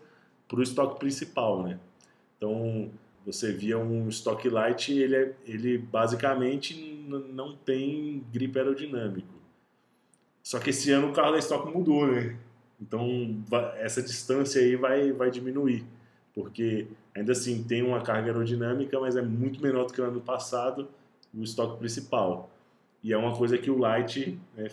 [0.48, 1.78] para o estoque principal, né?
[2.36, 2.90] Então,
[3.24, 6.74] você via um Stock Light, ele, é, ele basicamente
[7.06, 9.34] não tem grip aerodinâmico.
[10.42, 12.36] Só que esse ano o carro da Stock mudou, né?
[12.80, 13.42] Então,
[13.78, 15.84] essa distância aí vai, vai diminuir
[16.34, 20.20] porque ainda assim tem uma carga aerodinâmica, mas é muito menor do que o ano
[20.20, 20.88] passado,
[21.32, 22.50] o estoque principal.
[23.02, 24.68] E é uma coisa que o Light né,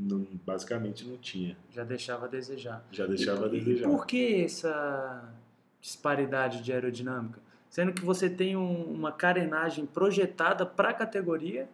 [0.00, 1.56] não, basicamente não tinha.
[1.70, 2.84] Já deixava a desejar.
[2.90, 3.88] Já deixava e, a desejar.
[3.88, 5.34] E por que essa
[5.80, 7.40] disparidade de aerodinâmica?
[7.72, 11.68] Sendo que você tem um, uma carenagem projetada para a categoria,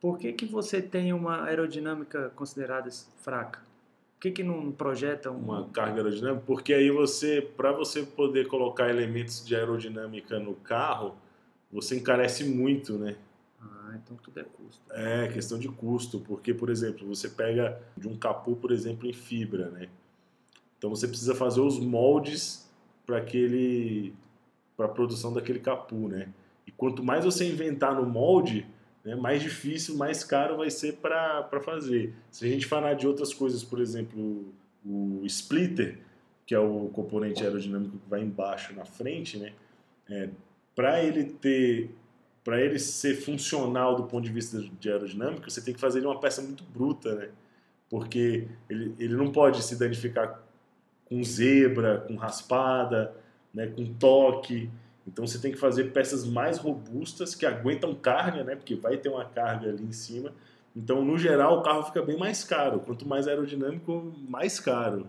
[0.00, 2.88] por que, que você tem uma aerodinâmica considerada
[3.18, 3.60] fraca?
[4.24, 5.60] que, que não projeta uma...
[5.60, 6.42] uma carga aerodinâmica?
[6.46, 11.14] Porque aí você, para você poder colocar elementos de aerodinâmica no carro,
[11.70, 13.16] você encarece muito, né?
[13.60, 14.82] Ah, então tudo é custo.
[14.92, 19.12] É, questão de custo, porque, por exemplo, você pega de um capô, por exemplo, em
[19.12, 19.88] fibra, né?
[20.78, 22.66] Então você precisa fazer os moldes
[23.04, 24.14] para aquele
[24.76, 26.28] para a produção daquele capô, né?
[26.66, 28.66] E quanto mais você inventar no molde,
[29.04, 32.14] né, mais difícil, mais caro vai ser para fazer.
[32.30, 34.52] Se a gente falar de outras coisas, por exemplo,
[34.84, 35.98] o splitter,
[36.46, 39.52] que é o componente aerodinâmico que vai embaixo na frente, né,
[40.08, 40.28] é,
[40.74, 41.90] para ele ter
[42.42, 46.20] para ele ser funcional do ponto de vista de aerodinâmica, você tem que fazer uma
[46.20, 47.30] peça muito bruta, né?
[47.88, 50.42] porque ele, ele não pode se danificar
[51.06, 53.14] com zebra, com raspada,
[53.54, 54.68] né, com toque.
[55.06, 59.08] Então você tem que fazer peças mais robustas que aguentam carga, né, porque vai ter
[59.08, 60.32] uma carga ali em cima.
[60.76, 62.80] Então, no geral, o carro fica bem mais caro.
[62.80, 65.06] Quanto mais aerodinâmico, mais caro.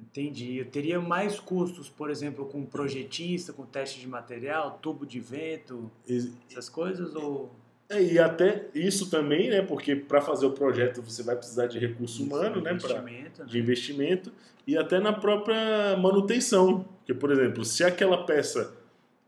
[0.00, 0.56] Entendi.
[0.56, 5.90] Eu teria mais custos, por exemplo, com projetista, com teste de material, tubo de vento,
[6.08, 7.14] E- essas coisas?
[7.14, 7.50] Ou
[7.88, 9.62] É, e até isso também, né?
[9.62, 12.62] Porque para fazer o projeto você vai precisar de recurso humano, né?
[12.62, 13.44] pra- investimento?
[13.44, 14.32] de investimento
[14.66, 16.84] e até na própria manutenção.
[17.10, 18.72] Porque, por exemplo, se aquela peça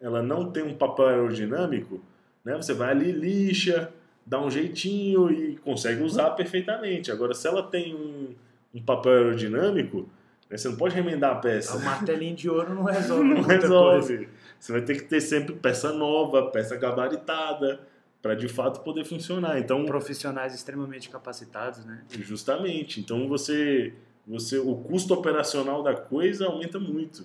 [0.00, 2.00] ela não tem um papel aerodinâmico,
[2.44, 2.56] né?
[2.56, 3.92] Você vai ali, lixa,
[4.24, 7.10] dá um jeitinho e consegue usar perfeitamente.
[7.10, 8.34] Agora, se ela tem um,
[8.74, 10.08] um papel aerodinâmico,
[10.48, 10.56] né?
[10.56, 11.76] você não pode remendar a peça.
[11.76, 13.62] O martelinho de ouro não resolve Não muita coisa.
[13.62, 14.28] resolve.
[14.60, 17.80] Você vai ter que ter sempre peça nova, peça gabaritada,
[18.20, 19.58] para de fato poder funcionar.
[19.58, 22.02] Então, Profissionais extremamente capacitados, né?
[22.10, 23.00] Justamente.
[23.00, 23.92] Então você,
[24.26, 27.24] você, o custo operacional da coisa aumenta muito.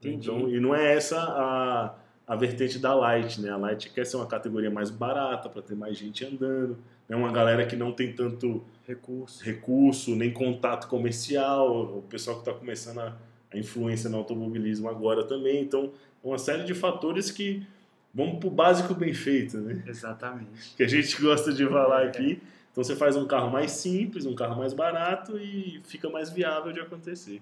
[0.00, 0.28] Entendi.
[0.28, 1.94] Então, e não é essa a,
[2.26, 3.50] a vertente da Light, né?
[3.50, 7.32] A Light quer ser uma categoria mais barata para ter mais gente andando, é uma
[7.32, 9.44] galera que não tem tanto Recurso.
[9.44, 13.16] recurso nem contato comercial, o pessoal que está começando a,
[13.52, 15.62] a influência no automobilismo agora também.
[15.62, 17.66] Então, é uma série de fatores que
[18.12, 19.82] vão para o básico bem feito, né?
[19.86, 20.74] Exatamente.
[20.76, 22.40] que a gente gosta de falar aqui.
[22.70, 26.72] Então você faz um carro mais simples, um carro mais barato e fica mais viável
[26.72, 27.40] de acontecer.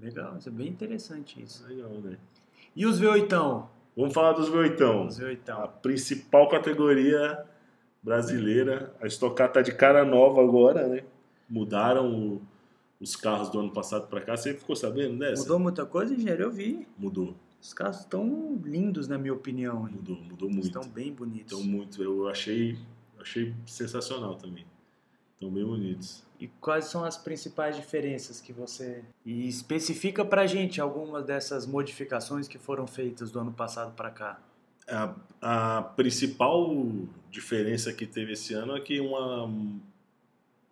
[0.00, 1.66] Legal, isso é bem interessante isso.
[1.66, 2.16] Legal, né?
[2.74, 3.66] E os V8?
[3.96, 5.06] Vamos falar dos V8.
[5.08, 5.70] Os A V8.
[5.80, 7.44] principal categoria
[8.02, 8.94] brasileira.
[9.00, 11.02] A Stock Car tá de cara nova agora, né?
[11.48, 12.42] Mudaram o-
[13.00, 14.36] os carros do ano passado para cá.
[14.36, 15.42] Você ficou sabendo dessa?
[15.42, 16.44] Mudou muita coisa, engenheiro?
[16.44, 16.86] Eu vi.
[16.98, 19.88] Mudou, Os carros estão lindos, na minha opinião.
[19.90, 20.66] mudou, mudou muito.
[20.66, 21.52] Estão bem bonitos.
[21.52, 22.00] Então muito.
[22.02, 22.78] Eu achei,
[23.18, 24.64] achei sensacional também.
[25.36, 26.24] Estão bem bonitos.
[26.40, 29.04] E quais são as principais diferenças que você.
[29.24, 34.40] E especifica pra gente algumas dessas modificações que foram feitas do ano passado pra cá.
[34.88, 36.74] A, a principal
[37.30, 39.50] diferença que teve esse ano é que uma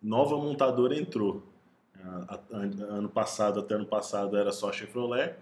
[0.01, 1.43] nova montadora entrou.
[2.03, 2.57] A- a-
[2.95, 5.35] ano passado, até ano passado, era só a Chevrolet.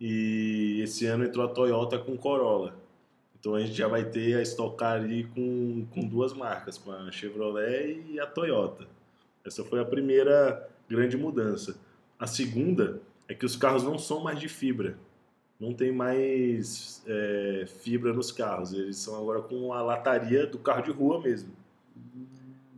[0.00, 2.74] E esse ano entrou a Toyota com Corolla.
[3.42, 6.92] Então a gente já vai ter a Stock Car ali com, com duas marcas, com
[6.92, 8.86] a Chevrolet e a Toyota.
[9.44, 11.76] Essa foi a primeira grande mudança.
[12.16, 14.96] A segunda é que os carros não são mais de fibra
[15.62, 18.72] não tem mais é, fibra nos carros.
[18.72, 21.52] Eles são agora com a lataria do carro de rua mesmo.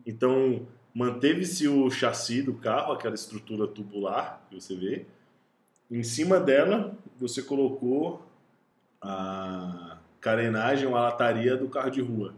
[0.04, 5.06] Então, manteve-se o chassi do carro, aquela estrutura tubular que você vê.
[5.90, 8.22] Em cima dela, você colocou
[9.00, 9.93] a
[10.24, 12.34] carenagem ou a lataria do carro de rua.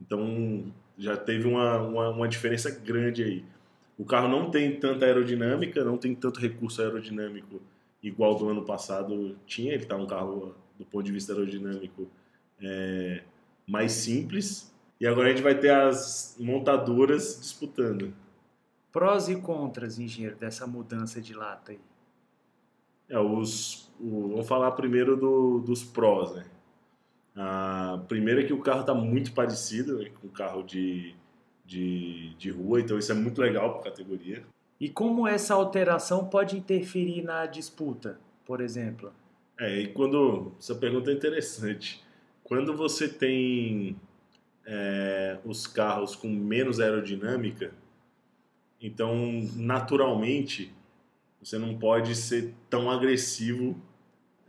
[0.00, 3.44] Então, já teve uma, uma, uma diferença grande aí.
[3.98, 7.60] O carro não tem tanta aerodinâmica, não tem tanto recurso aerodinâmico
[8.02, 9.74] igual do ano passado tinha.
[9.74, 12.08] Ele está um carro, do ponto de vista aerodinâmico,
[12.60, 13.22] é,
[13.68, 14.72] mais simples.
[14.98, 18.14] E agora a gente vai ter as montadoras disputando.
[18.90, 21.80] Prós e contras, engenheiro, dessa mudança de lata aí.
[23.10, 26.46] É, os, o- vamos falar primeiro do- dos prós, né?
[27.36, 31.14] A primeira é que o carro está muito parecido né, com o carro de,
[31.64, 34.44] de, de rua, então isso é muito legal para a categoria.
[34.80, 39.12] E como essa alteração pode interferir na disputa, por exemplo?
[39.58, 40.52] É, e quando.
[40.58, 42.04] Essa pergunta é interessante.
[42.42, 43.96] Quando você tem
[44.66, 47.72] é, os carros com menos aerodinâmica,
[48.80, 50.72] então naturalmente
[51.42, 53.76] você não pode ser tão agressivo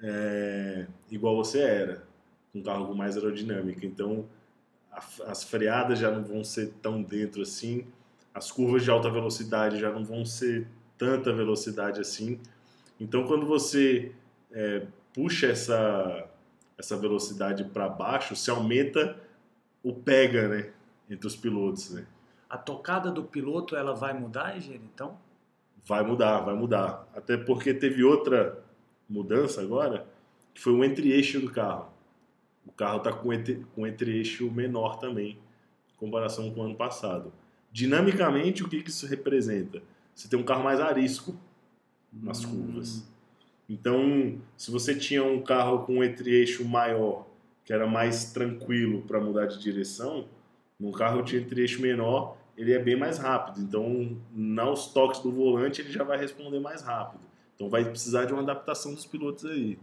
[0.01, 2.07] é, igual você era,
[2.55, 3.85] um carro com mais aerodinâmica.
[3.85, 4.25] Então
[4.91, 7.85] a- as freadas já não vão ser tão dentro assim,
[8.33, 12.39] as curvas de alta velocidade já não vão ser tanta velocidade assim.
[12.99, 14.13] Então quando você
[14.51, 16.27] é, puxa essa,
[16.77, 19.17] essa velocidade para baixo, se aumenta
[19.83, 20.71] o pega, né?
[21.09, 22.05] Entre os pilotos, né?
[22.49, 25.17] A tocada do piloto ela vai mudar, engenheiro, então?
[25.85, 27.07] Vai mudar, vai mudar.
[27.13, 28.63] Até porque teve outra
[29.09, 30.07] mudança agora,
[30.53, 31.89] que foi o entre-eixo do carro.
[32.65, 33.29] O carro está com
[33.75, 35.31] com entre-eixo menor também,
[35.93, 37.31] em comparação com o ano passado.
[37.71, 39.81] Dinamicamente, o que, que isso representa?
[40.13, 41.35] Você tem um carro mais arisco
[42.13, 43.03] nas Hum, curvas.
[43.67, 47.27] Então, se você tinha um carro com um entre-eixo maior,
[47.65, 50.27] que era mais tranquilo para mudar de direção,
[50.79, 53.59] num carro de entre-eixo menor, ele é bem mais rápido.
[53.61, 57.21] Então, nos toques do volante, ele já vai responder mais rápido.
[57.55, 59.79] Então, vai precisar de uma adaptação dos pilotos aí.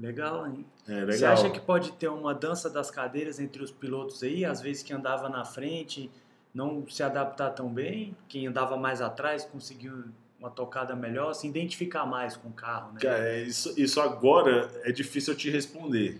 [0.00, 0.64] Legal, hein?
[0.88, 1.12] É legal.
[1.12, 4.44] Você acha que pode ter uma dança das cadeiras entre os pilotos aí?
[4.44, 6.10] Às vezes que andava na frente
[6.54, 8.16] não se adaptar tão bem?
[8.28, 10.04] Quem andava mais atrás conseguiu
[10.38, 13.00] uma tocada melhor, se identificar mais com o carro, né?
[13.00, 16.18] Cara, é, isso, isso agora é difícil eu te responder.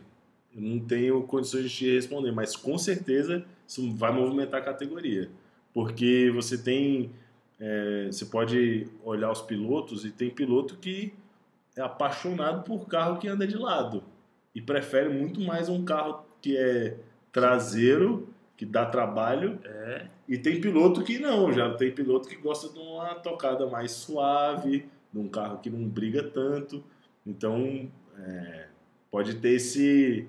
[0.54, 5.30] Eu não tenho condições de te responder, mas com certeza isso vai movimentar a categoria.
[5.72, 7.10] Porque você tem.
[7.58, 11.14] é, você pode olhar os pilotos e tem piloto que
[11.80, 14.02] é apaixonado por carro que anda de lado
[14.54, 16.96] e prefere muito mais um carro que é
[17.32, 22.68] traseiro, que dá trabalho, É, e tem piloto que não, já tem piloto que gosta
[22.72, 26.84] de uma tocada mais suave, de um carro que não briga tanto.
[27.26, 28.66] Então, é,
[29.10, 30.26] pode ter esse,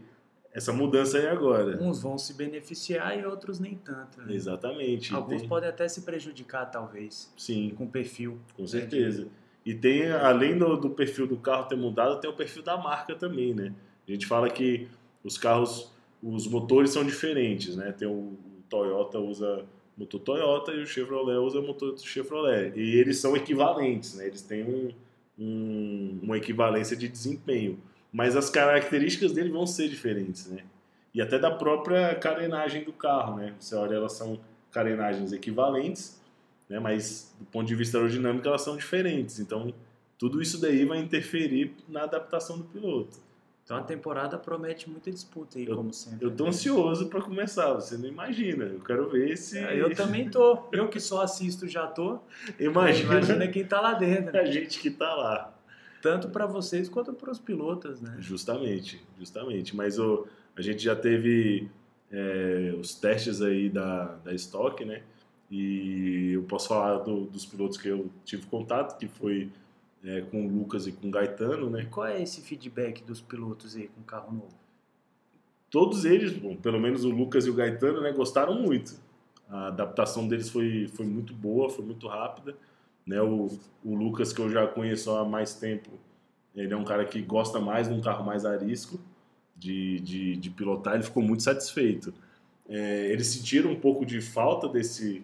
[0.54, 1.78] essa mudança aí agora.
[1.82, 4.22] uns vão se beneficiar e outros nem tanto.
[4.22, 4.34] né?
[4.34, 5.14] Exatamente.
[5.14, 8.40] Alguns tem- podem até se prejudicar, talvez, Sim, com perfil.
[8.56, 9.28] com certeza.
[9.66, 13.16] E tem, além do, do perfil do carro ter mudado, tem o perfil da marca
[13.16, 13.74] também, né?
[14.08, 14.88] A gente fala que
[15.24, 17.92] os carros, os motores são diferentes, né?
[17.92, 18.38] Tem o, o
[18.70, 19.66] Toyota usa
[19.98, 22.74] motor Toyota e o Chevrolet usa motor Chevrolet.
[22.76, 24.26] E eles são equivalentes, né?
[24.28, 24.90] Eles têm um,
[25.38, 27.78] um- uma equivalência de desempenho.
[28.12, 30.64] Mas as características dele vão ser diferentes, né?
[31.14, 33.54] E até da própria carenagem do carro, né?
[33.60, 34.40] Você olha, elas são
[34.72, 36.21] carenagens equivalentes,
[36.72, 36.80] né?
[36.80, 39.40] Mas do ponto de vista aerodinâmico elas são diferentes.
[39.40, 39.74] Então
[40.18, 43.18] tudo isso daí vai interferir na adaptação do piloto.
[43.64, 46.26] Então a temporada promete muita disputa aí, Eu- como sempre.
[46.26, 46.50] Eu tô né?
[46.50, 48.66] ansioso para começar, você não imagina.
[48.66, 50.64] Eu quero ver se É, Eu também tô.
[50.72, 52.20] Eu que só assisto já tô.
[52.60, 54.38] imagina, Imagina quem tá lá dentro.
[54.38, 55.54] a gente que tá lá.
[56.02, 58.16] Tanto para vocês quanto para os pilotos, né?
[58.20, 59.76] Justamente, justamente.
[59.76, 61.70] Mas o, a gente já teve
[62.12, 65.04] é, os testes aí da, da Stock, né?
[65.52, 69.50] E eu posso falar do- dos pilotos que eu tive contato, que foi
[70.04, 71.86] é, com o Lucas e com o Gaetano, né?
[71.92, 74.56] qual é esse feedback dos pilotos aí com carro novo?
[75.70, 78.96] Todos eles, bom, pelo menos o Lucas e o Gaetano, né, gostaram muito.
[79.48, 82.56] A adaptação deles foi, foi muito boa, foi muito rápida.
[83.06, 83.22] Né?
[83.22, 83.48] O,
[83.84, 85.90] o Lucas, que eu já conheço há mais tempo,
[86.56, 89.00] ele é um cara que gosta mais de um carro mais arisco
[89.56, 92.14] de, de, de pilotar, ele ficou muito satisfeito.
[92.68, 95.24] É, eles sentiram um pouco de falta desse,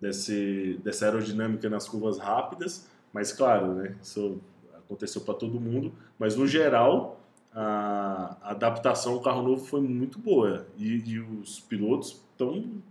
[0.00, 4.40] desse, dessa aerodinâmica nas curvas rápidas, mas claro, né, isso
[4.74, 7.20] aconteceu para todo mundo, mas no geral
[7.52, 12.82] a adaptação ao carro novo foi muito boa e, e os pilotos estão,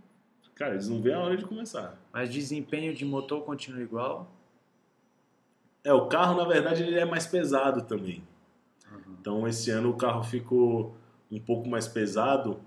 [0.56, 1.96] cara, eles não veem a hora de começar.
[2.12, 4.28] Mas desempenho de motor continua igual?
[5.84, 8.24] É, o carro na verdade ele é mais pesado também.
[9.20, 10.96] Então esse ano o carro ficou
[11.30, 12.60] um pouco mais pesado,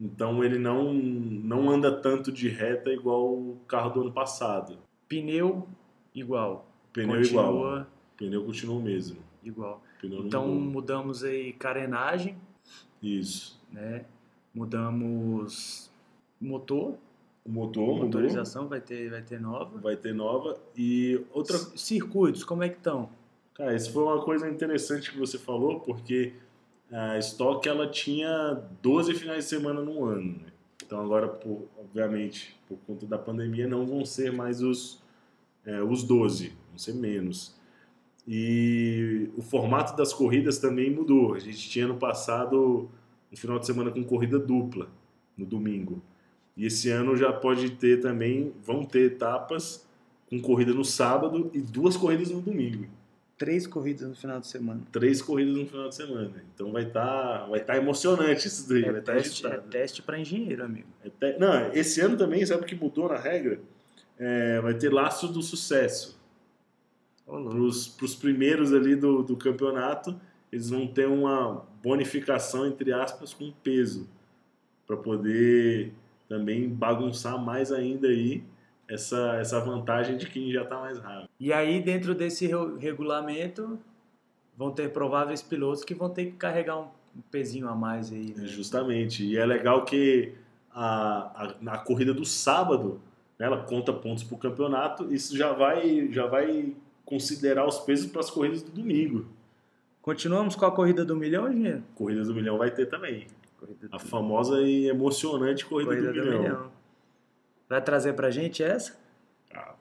[0.00, 4.78] então ele não não anda tanto de reta igual o carro do ano passado.
[5.08, 5.66] Pneu
[6.14, 6.66] igual.
[6.92, 9.18] Pneu continua igual, pneu continua o mesmo.
[9.42, 9.82] igual.
[10.02, 10.60] Então mudou.
[10.70, 12.36] mudamos aí carenagem,
[13.02, 13.58] isso.
[13.72, 14.04] né?
[14.54, 15.90] Mudamos
[16.40, 16.94] motor,
[17.44, 19.78] O motor mudou, motorização vai ter, vai ter nova.
[19.80, 23.08] vai ter nova e outra C- Circuitos, como é que estão?
[23.54, 26.34] Cara, isso foi uma coisa interessante que você falou, porque
[26.94, 30.32] a Stock ela tinha 12 finais de semana no ano.
[30.38, 30.52] Né?
[30.86, 35.02] Então agora, por- obviamente, por conta da pandemia, não vão ser mais os,
[35.66, 37.52] é, os 12, vão ser menos.
[38.28, 41.34] E o formato das corridas também mudou.
[41.34, 42.88] A gente tinha no passado
[43.32, 44.88] um final de semana com corrida dupla,
[45.36, 46.00] no domingo.
[46.56, 49.84] E esse ano já pode ter também, vão ter etapas
[50.30, 52.86] com corrida no sábado e duas corridas no domingo
[53.44, 54.80] Três corridas no final de semana.
[54.90, 56.30] três corridas no final de semana.
[56.54, 59.68] Então vai estar vai tá emocionante isso daí, vai É estar teste, é agitado.
[59.70, 60.86] teste para engenheiro, amigo.
[61.04, 63.60] É te- Não, esse ano também, sabe o que mudou na regra?
[64.18, 66.18] É, vai ter laço do sucesso.
[67.26, 70.18] Para os primeiros ali do, do campeonato,
[70.52, 74.08] eles vão ter uma bonificação, entre aspas, com peso.
[74.86, 75.92] Para poder
[76.28, 78.42] também bagunçar mais ainda aí
[78.88, 81.28] essa, essa vantagem de quem já está mais rápido.
[81.40, 83.78] E aí, dentro desse re- regulamento,
[84.56, 86.86] vão ter prováveis pilotos que vão ter que carregar um,
[87.30, 88.34] pezinho a mais aí.
[88.36, 88.44] né?
[88.44, 89.24] É, Justamente.
[89.24, 90.32] E é legal que
[90.72, 93.00] a, a, na corrida do sábado,
[93.38, 96.72] né, ela conta pontos para o campeonato, isso já vai, já vai
[97.04, 99.26] considerar os pesos para as corridas do domingo.
[100.02, 101.82] Continuamos com a corrida do milhão, engenheiro?
[101.94, 103.26] Corrida do milhão vai ter também.
[103.58, 106.70] Corrida A famosa e emocionante corrida, corrida do, milhão.
[107.74, 108.96] Vai trazer pra gente essa?
[109.52, 109.74] Ah,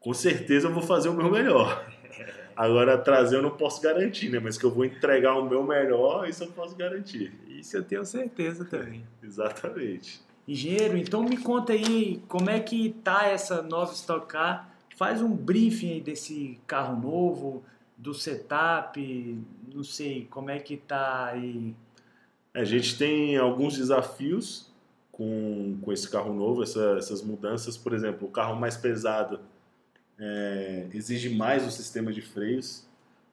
[0.00, 1.88] com certeza eu vou fazer o meu melhor.
[2.56, 4.40] Agora, trazer eu não posso garantir, né?
[4.40, 7.32] Mas que eu vou entregar o meu melhor, isso eu posso garantir.
[7.46, 9.06] Isso eu tenho certeza também.
[9.22, 10.20] Exatamente.
[10.48, 14.68] Engenheiro, então me conta aí como é que tá essa nova Stock Car.
[14.96, 17.62] Faz um briefing aí desse carro novo,
[17.96, 19.40] do setup,
[19.72, 21.72] não sei como é que tá aí.
[22.52, 24.74] A gente tem alguns desafios
[25.16, 27.78] com, com esse carro novo, essa, essas mudanças.
[27.78, 29.40] Por exemplo, o carro mais pesado
[30.18, 32.86] é, exige mais o sistema de freios,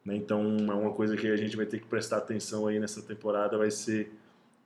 [0.05, 0.15] né?
[0.15, 3.57] então é uma coisa que a gente vai ter que prestar atenção aí nessa temporada,
[3.57, 4.13] vai ser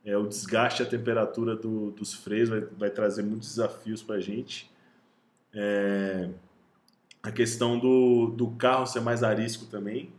[0.04, 4.20] é, o desgaste, a temperatura do, dos freios, vai, vai trazer muitos desafios para a
[4.20, 4.70] gente.
[5.52, 6.30] É,
[7.20, 10.12] a questão do, do carro ser mais arisco também.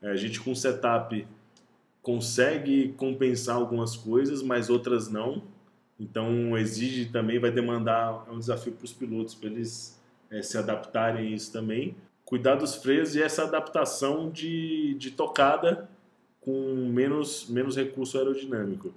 [0.00, 1.26] É, a gente com setup
[2.00, 5.42] consegue compensar algumas coisas, mas outras não.
[6.00, 10.56] Então exige também, vai demandar é um desafio para os pilotos para eles é, se
[10.56, 11.94] adaptarem a isso também.
[12.24, 15.88] Cuidar dos freios e essa adaptação de, de tocada
[16.40, 18.94] com menos, menos recurso aerodinâmico.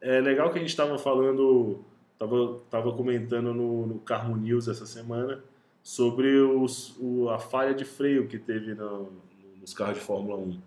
[0.00, 1.84] É legal que a gente estava falando,
[2.14, 5.42] estava tava comentando no, no Carmo News essa semana
[5.82, 9.12] sobre os, o, a falha de freio que teve no,
[9.60, 10.58] nos carros de Fórmula 1.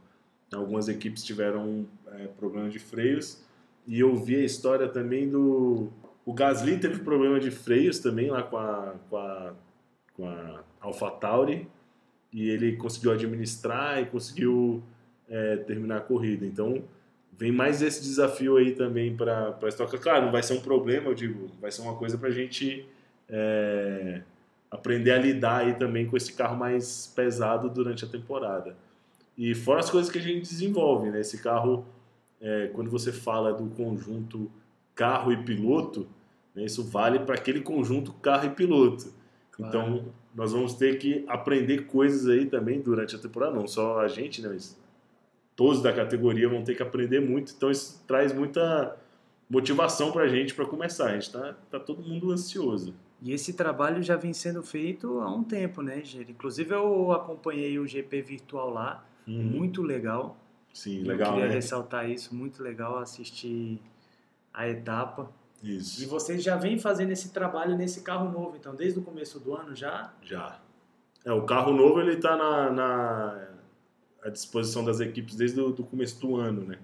[0.53, 2.27] Algumas equipes tiveram é,
[2.69, 3.43] de freios
[3.89, 5.89] e eu vi a história também do.
[6.23, 9.53] O Gasly teve problema de freios também lá com a, com a,
[10.15, 11.67] com a AlphaTauri
[12.31, 14.83] e ele conseguiu administrar e conseguiu
[15.27, 16.45] é, terminar a corrida.
[16.45, 16.83] Então
[17.35, 19.97] vem mais esse desafio aí também para a Stock.
[19.97, 22.87] Claro, não vai ser um problema, eu digo, vai ser uma coisa para a gente
[23.27, 24.21] é,
[24.69, 28.75] aprender a lidar aí também com esse carro mais pesado durante a temporada.
[29.35, 31.21] E fora as coisas que a gente desenvolve, né?
[31.21, 31.85] Esse carro,
[32.41, 34.51] é, quando você fala do conjunto
[34.95, 36.07] carro e piloto,
[36.55, 39.13] né, isso vale para aquele conjunto carro e piloto.
[39.51, 39.69] Claro.
[39.69, 44.07] Então, nós vamos ter que aprender coisas aí também durante a temporada, não só a
[44.07, 44.49] gente, né?
[44.49, 44.79] Mas
[45.55, 48.95] todos da categoria vão ter que aprender muito, então isso traz muita
[49.49, 51.07] motivação para a gente para começar.
[51.07, 52.93] A gente está tá todo mundo ansioso.
[53.21, 56.25] E esse trabalho já vem sendo feito há um tempo, né, Gê?
[56.29, 59.43] Inclusive eu acompanhei o GP virtual lá, uhum.
[59.43, 60.37] muito legal.
[60.79, 61.55] Sim, legal, Eu queria né?
[61.55, 63.81] ressaltar isso, muito legal assistir
[64.53, 65.29] a etapa.
[65.61, 66.01] Isso.
[66.01, 69.53] E vocês já vêm fazendo esse trabalho nesse carro novo, então, desde o começo do
[69.53, 70.13] ano já?
[70.21, 70.57] Já.
[71.25, 73.47] É, o carro novo ele está na, na
[74.23, 76.79] à disposição das equipes desde o do começo do ano, né?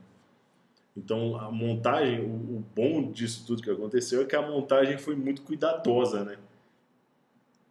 [0.98, 5.16] Então a montagem, o, o, bom disso tudo que aconteceu é que a montagem foi
[5.16, 6.38] muito cuidadosa, né?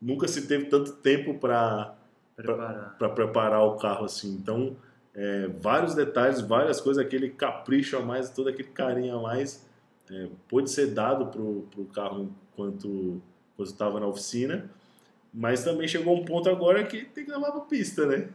[0.00, 1.94] Nunca se teve tanto tempo para
[2.34, 2.96] preparar.
[2.98, 4.34] para preparar o carro assim.
[4.34, 4.74] Então
[5.14, 9.64] é, vários detalhes, várias coisas, aquele capricho a mais, todo aquele carinho a mais,
[10.10, 13.22] é, pode ser dado pro, pro carro enquanto
[13.60, 14.70] estava na oficina.
[15.32, 18.28] Mas também chegou um ponto agora que tem que levar para pista, né?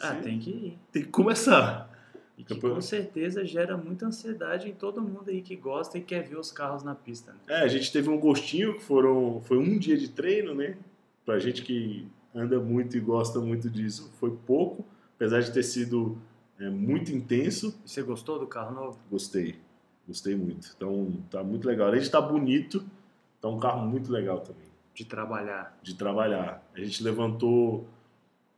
[0.00, 0.78] Ah, tem que ir.
[0.90, 1.90] Tem que começar.
[2.36, 6.22] E que com certeza gera muita ansiedade em todo mundo aí que gosta e quer
[6.22, 7.32] ver os carros na pista.
[7.32, 7.38] Né?
[7.48, 10.76] É, a gente teve um gostinho que foram, foi um dia de treino, né?
[11.24, 14.84] Pra gente que anda muito e gosta muito disso, foi pouco,
[15.22, 16.18] apesar de ter sido
[16.58, 17.72] é, muito intenso.
[17.84, 18.98] E você gostou do carro novo?
[19.08, 19.54] Gostei,
[20.06, 20.72] gostei muito.
[20.76, 21.86] Então tá muito legal.
[21.86, 22.84] Além de estar tá bonito,
[23.40, 24.66] tá um carro muito legal também.
[24.92, 25.78] De trabalhar.
[25.80, 26.60] De trabalhar.
[26.74, 27.86] A gente levantou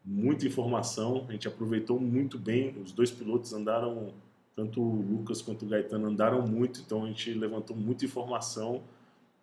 [0.03, 4.13] muita informação, a gente aproveitou muito bem, os dois pilotos andaram,
[4.57, 8.83] tanto o Lucas quanto o Gaetano andaram muito, então a gente levantou muita informação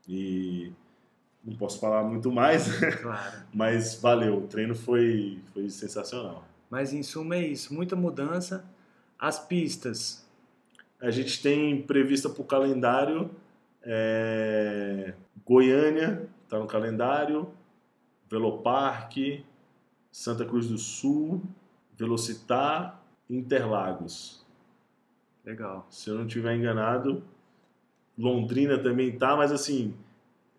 [0.07, 0.71] e
[1.43, 2.67] não posso falar muito mais,
[3.01, 3.43] claro.
[3.51, 6.45] mas valeu, o treino foi, foi sensacional.
[6.71, 8.65] Mas em suma é isso, muita mudança.
[9.19, 10.25] As pistas?
[11.01, 13.29] A gente tem prevista para o calendário
[13.83, 15.13] é,
[15.45, 17.51] Goiânia, está no calendário,
[18.29, 19.43] Velopark,
[20.11, 21.43] Santa Cruz do Sul,
[21.97, 24.45] Velocitar, Interlagos.
[25.43, 25.85] Legal.
[25.89, 27.23] Se eu não estiver enganado,
[28.17, 29.93] Londrina também tá, mas assim,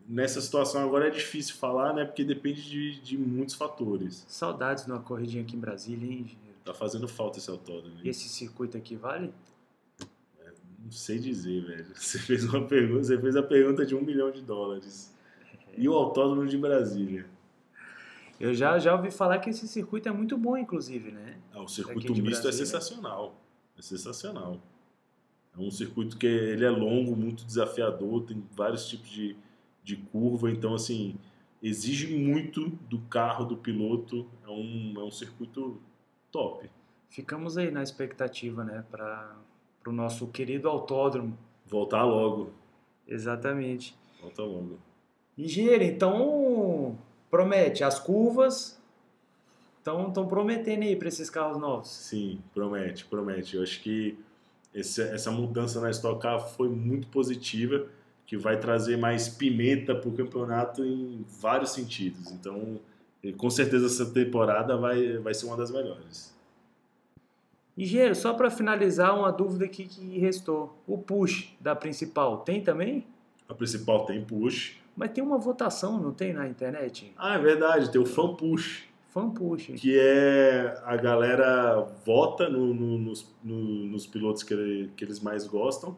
[0.09, 2.05] nessa situação agora é difícil falar, né?
[2.05, 4.25] Porque depende de, de muitos fatores.
[4.29, 6.59] Saudades de uma corridinha aqui em Brasília, hein, engenheiro?
[6.65, 7.97] Tá fazendo falta esse autódromo.
[8.03, 9.33] E esse circuito aqui vale?
[10.41, 10.53] É,
[10.85, 11.87] não sei dizer, velho.
[11.95, 15.13] Você fez uma pergunta, você fez a pergunta de um milhão de dólares.
[15.75, 17.25] E o autódromo de Brasília?
[18.39, 21.39] Eu já, já ouvi falar que esse circuito é muito bom, inclusive, né?
[21.51, 23.41] Ah, o circuito misto é sensacional.
[23.79, 24.61] É sensacional.
[25.57, 29.37] É um circuito que ele é longo, muito desafiador, tem vários tipos de,
[29.83, 31.17] de curva, então assim,
[31.63, 34.27] exige muito do carro, do piloto.
[34.45, 35.81] É um, é um circuito
[36.31, 36.69] top.
[37.09, 39.37] Ficamos aí na expectativa, né, para
[39.87, 41.37] o nosso querido autódromo.
[41.67, 42.51] Voltar logo.
[43.07, 43.97] Exatamente.
[44.21, 44.79] Volta logo.
[45.37, 46.99] Engenheiro, então
[47.31, 47.85] promete.
[47.85, 48.81] As curvas
[49.79, 51.89] estão prometendo aí para esses carros novos.
[51.89, 53.57] Sim, promete, promete.
[53.57, 54.19] Eu acho que
[54.73, 57.87] esse, essa mudança na Stock Car foi muito positiva,
[58.33, 62.31] que vai trazer mais pimenta para o campeonato em vários sentidos.
[62.31, 62.81] Então,
[63.37, 66.35] com certeza essa temporada vai, vai ser uma das melhores.
[67.77, 70.75] Engenheiro, só para finalizar, uma dúvida aqui que restou.
[70.87, 73.05] O push da principal tem também?
[73.47, 74.79] A principal tem push.
[74.97, 77.13] Mas tem uma votação, não tem na internet?
[77.19, 78.85] Ah, é verdade, tem o fan push.
[79.11, 79.73] Fan push.
[79.77, 85.47] Que é a galera vota no- no- nos, no- nos pilotos que, que eles mais
[85.47, 85.95] gostam.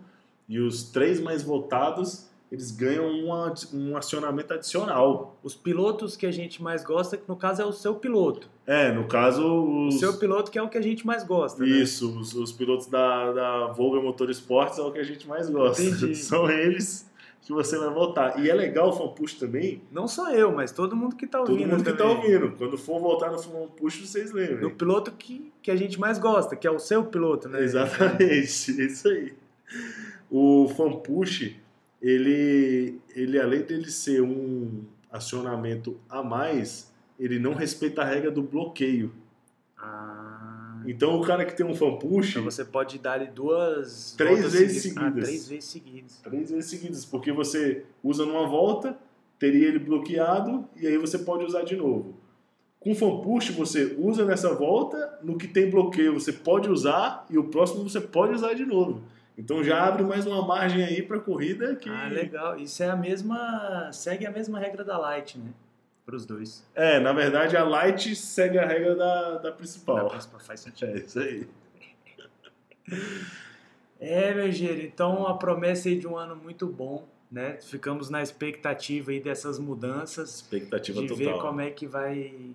[0.48, 3.30] E os três mais votados, eles ganham um,
[3.72, 5.36] um acionamento adicional.
[5.42, 8.48] Os pilotos que a gente mais gosta, que no caso é o seu piloto.
[8.66, 11.62] É, no caso, O os, seu piloto que é o que a gente mais gosta.
[11.62, 11.68] né?
[11.68, 15.82] Isso, os, os pilotos da, da Volga Motorsports é o que a gente mais gosta.
[15.82, 16.14] Entendi.
[16.16, 17.10] São eles
[17.42, 18.42] que você vai votar.
[18.42, 21.40] E é legal o fan push também, Não só eu, mas todo mundo que tá
[21.40, 21.70] todo ouvindo.
[21.72, 22.16] mundo que tá também.
[22.36, 22.56] ouvindo.
[22.56, 24.70] Quando for votar no fan push, vocês Do lembrem.
[24.74, 27.62] piloto que, que a gente mais gosta, que é o seu piloto, né?
[27.62, 28.40] Exatamente,
[28.86, 29.34] isso aí.
[30.36, 31.54] O fan push,
[32.02, 38.42] ele, ele além dele ser um acionamento a mais, ele não respeita a regra do
[38.42, 39.12] bloqueio.
[39.78, 44.12] Ah, Então o cara que tem um fan push, então você pode dar ali duas
[44.18, 44.82] Três vezes seguidas.
[44.82, 45.22] seguidas.
[45.24, 46.20] Ah, três vezes seguidas.
[46.24, 48.98] três vezes seguidas, porque você usa numa volta,
[49.38, 52.16] teria ele bloqueado e aí você pode usar de novo.
[52.80, 57.38] Com fan push você usa nessa volta, no que tem bloqueio você pode usar e
[57.38, 59.00] o próximo você pode usar de novo.
[59.36, 62.56] Então já abre mais uma margem aí para corrida que Ah, legal.
[62.58, 63.90] Isso é a mesma.
[63.92, 65.50] segue a mesma regra da Light, né?
[66.06, 66.62] Para os dois.
[66.74, 70.10] é, na verdade a light segue a regra da, da Da principal.
[70.10, 70.90] principal faz sentido.
[70.90, 71.48] É isso aí.
[74.00, 77.54] É, meu gênero, então a promessa aí de um ano muito bom, né?
[77.62, 81.24] Ficamos na expectativa aí dessas mudanças, Expectativa de total.
[81.24, 82.54] ver como é que vai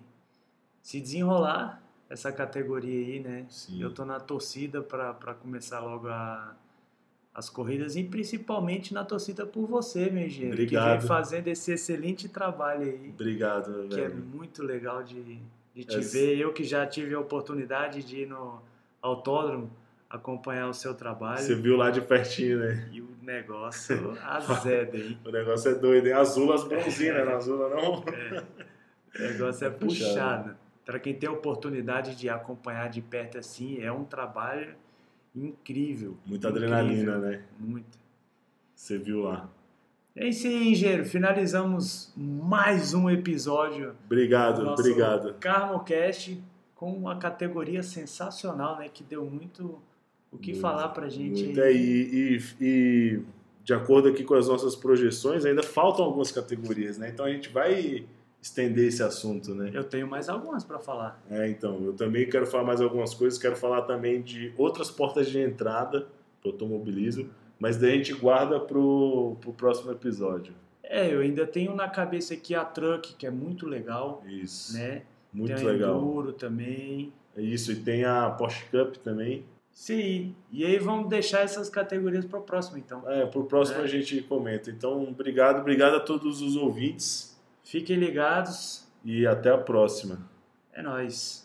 [0.80, 3.46] se desenrolar essa categoria aí, né?
[3.48, 3.82] Sim.
[3.82, 6.54] Eu tô na torcida para começar logo a-
[7.40, 10.98] as corridas e principalmente na torcida por você, meu engenheiro, que Obrigado.
[11.00, 14.22] vem fazendo esse excelente trabalho aí, Obrigado, meu que é velho.
[14.22, 15.38] muito legal de,
[15.74, 16.00] de te É.
[16.00, 16.38] ver.
[16.38, 18.60] Eu que já tive a oportunidade de ir no
[19.00, 19.70] autódromo
[20.08, 22.88] acompanhar o seu trabalho Você viu lá de pertinho, né?
[22.92, 25.16] e o negócio azeda aí.
[25.24, 26.12] O negócio é doido, hein?
[26.12, 28.00] Azul as bronzinas, não azul não.
[28.00, 29.78] O negócio é Puxado.
[30.10, 30.56] puxado.
[30.84, 34.74] Para quem tem a oportunidade de acompanhar de perto assim, é um trabalho
[35.34, 36.16] incrível.
[36.26, 36.74] Muita Incrível.
[36.74, 37.42] adrenalina, né?
[37.58, 37.98] Muito.
[38.74, 39.48] Você viu lá.
[40.16, 41.04] É isso aí, engenheiro.
[41.04, 45.34] Finalizamos mais um episódio Obrigado, do obrigado.
[45.34, 46.42] CarmoCast
[46.74, 48.88] com uma categoria sensacional, né?
[48.88, 49.78] Que deu muito
[50.32, 51.44] o que Muito, falar pra gente.
[51.44, 51.66] Muito, aí.
[51.68, 53.22] é, e, e- e
[53.62, 57.10] de acordo aqui com as nossas projeções, ainda faltam algumas categorias, né?
[57.10, 58.04] Então a gente vai
[58.40, 59.70] estender esse assunto, né?
[59.72, 61.22] Eu tenho mais algumas para falar.
[61.30, 65.28] É, então, eu também quero falar mais algumas coisas, quero falar também de outras portas
[65.28, 66.06] de entrada
[66.40, 67.28] para o automobilismo,
[67.58, 70.54] mas daí a gente guarda pro, pro próximo episódio.
[70.82, 74.74] É, eu ainda tenho na cabeça aqui a Truck, que é muito legal, Isso.
[74.74, 75.02] né?
[75.32, 75.96] Muito tem a legal.
[75.98, 77.12] Enduro também.
[77.36, 79.44] É isso, e tem a Porsche Cup também.
[79.70, 80.34] Sim.
[80.50, 83.08] E aí vamos deixar essas categorias para o próximo, então.
[83.08, 83.84] É, pro próximo É.
[83.84, 84.68] a gente comenta.
[84.68, 87.29] Então, obrigado, obrigado a todos os ouvintes
[87.70, 88.84] Fiquem ligados.
[89.04, 90.18] e até a próxima.
[90.72, 91.39] É nóis.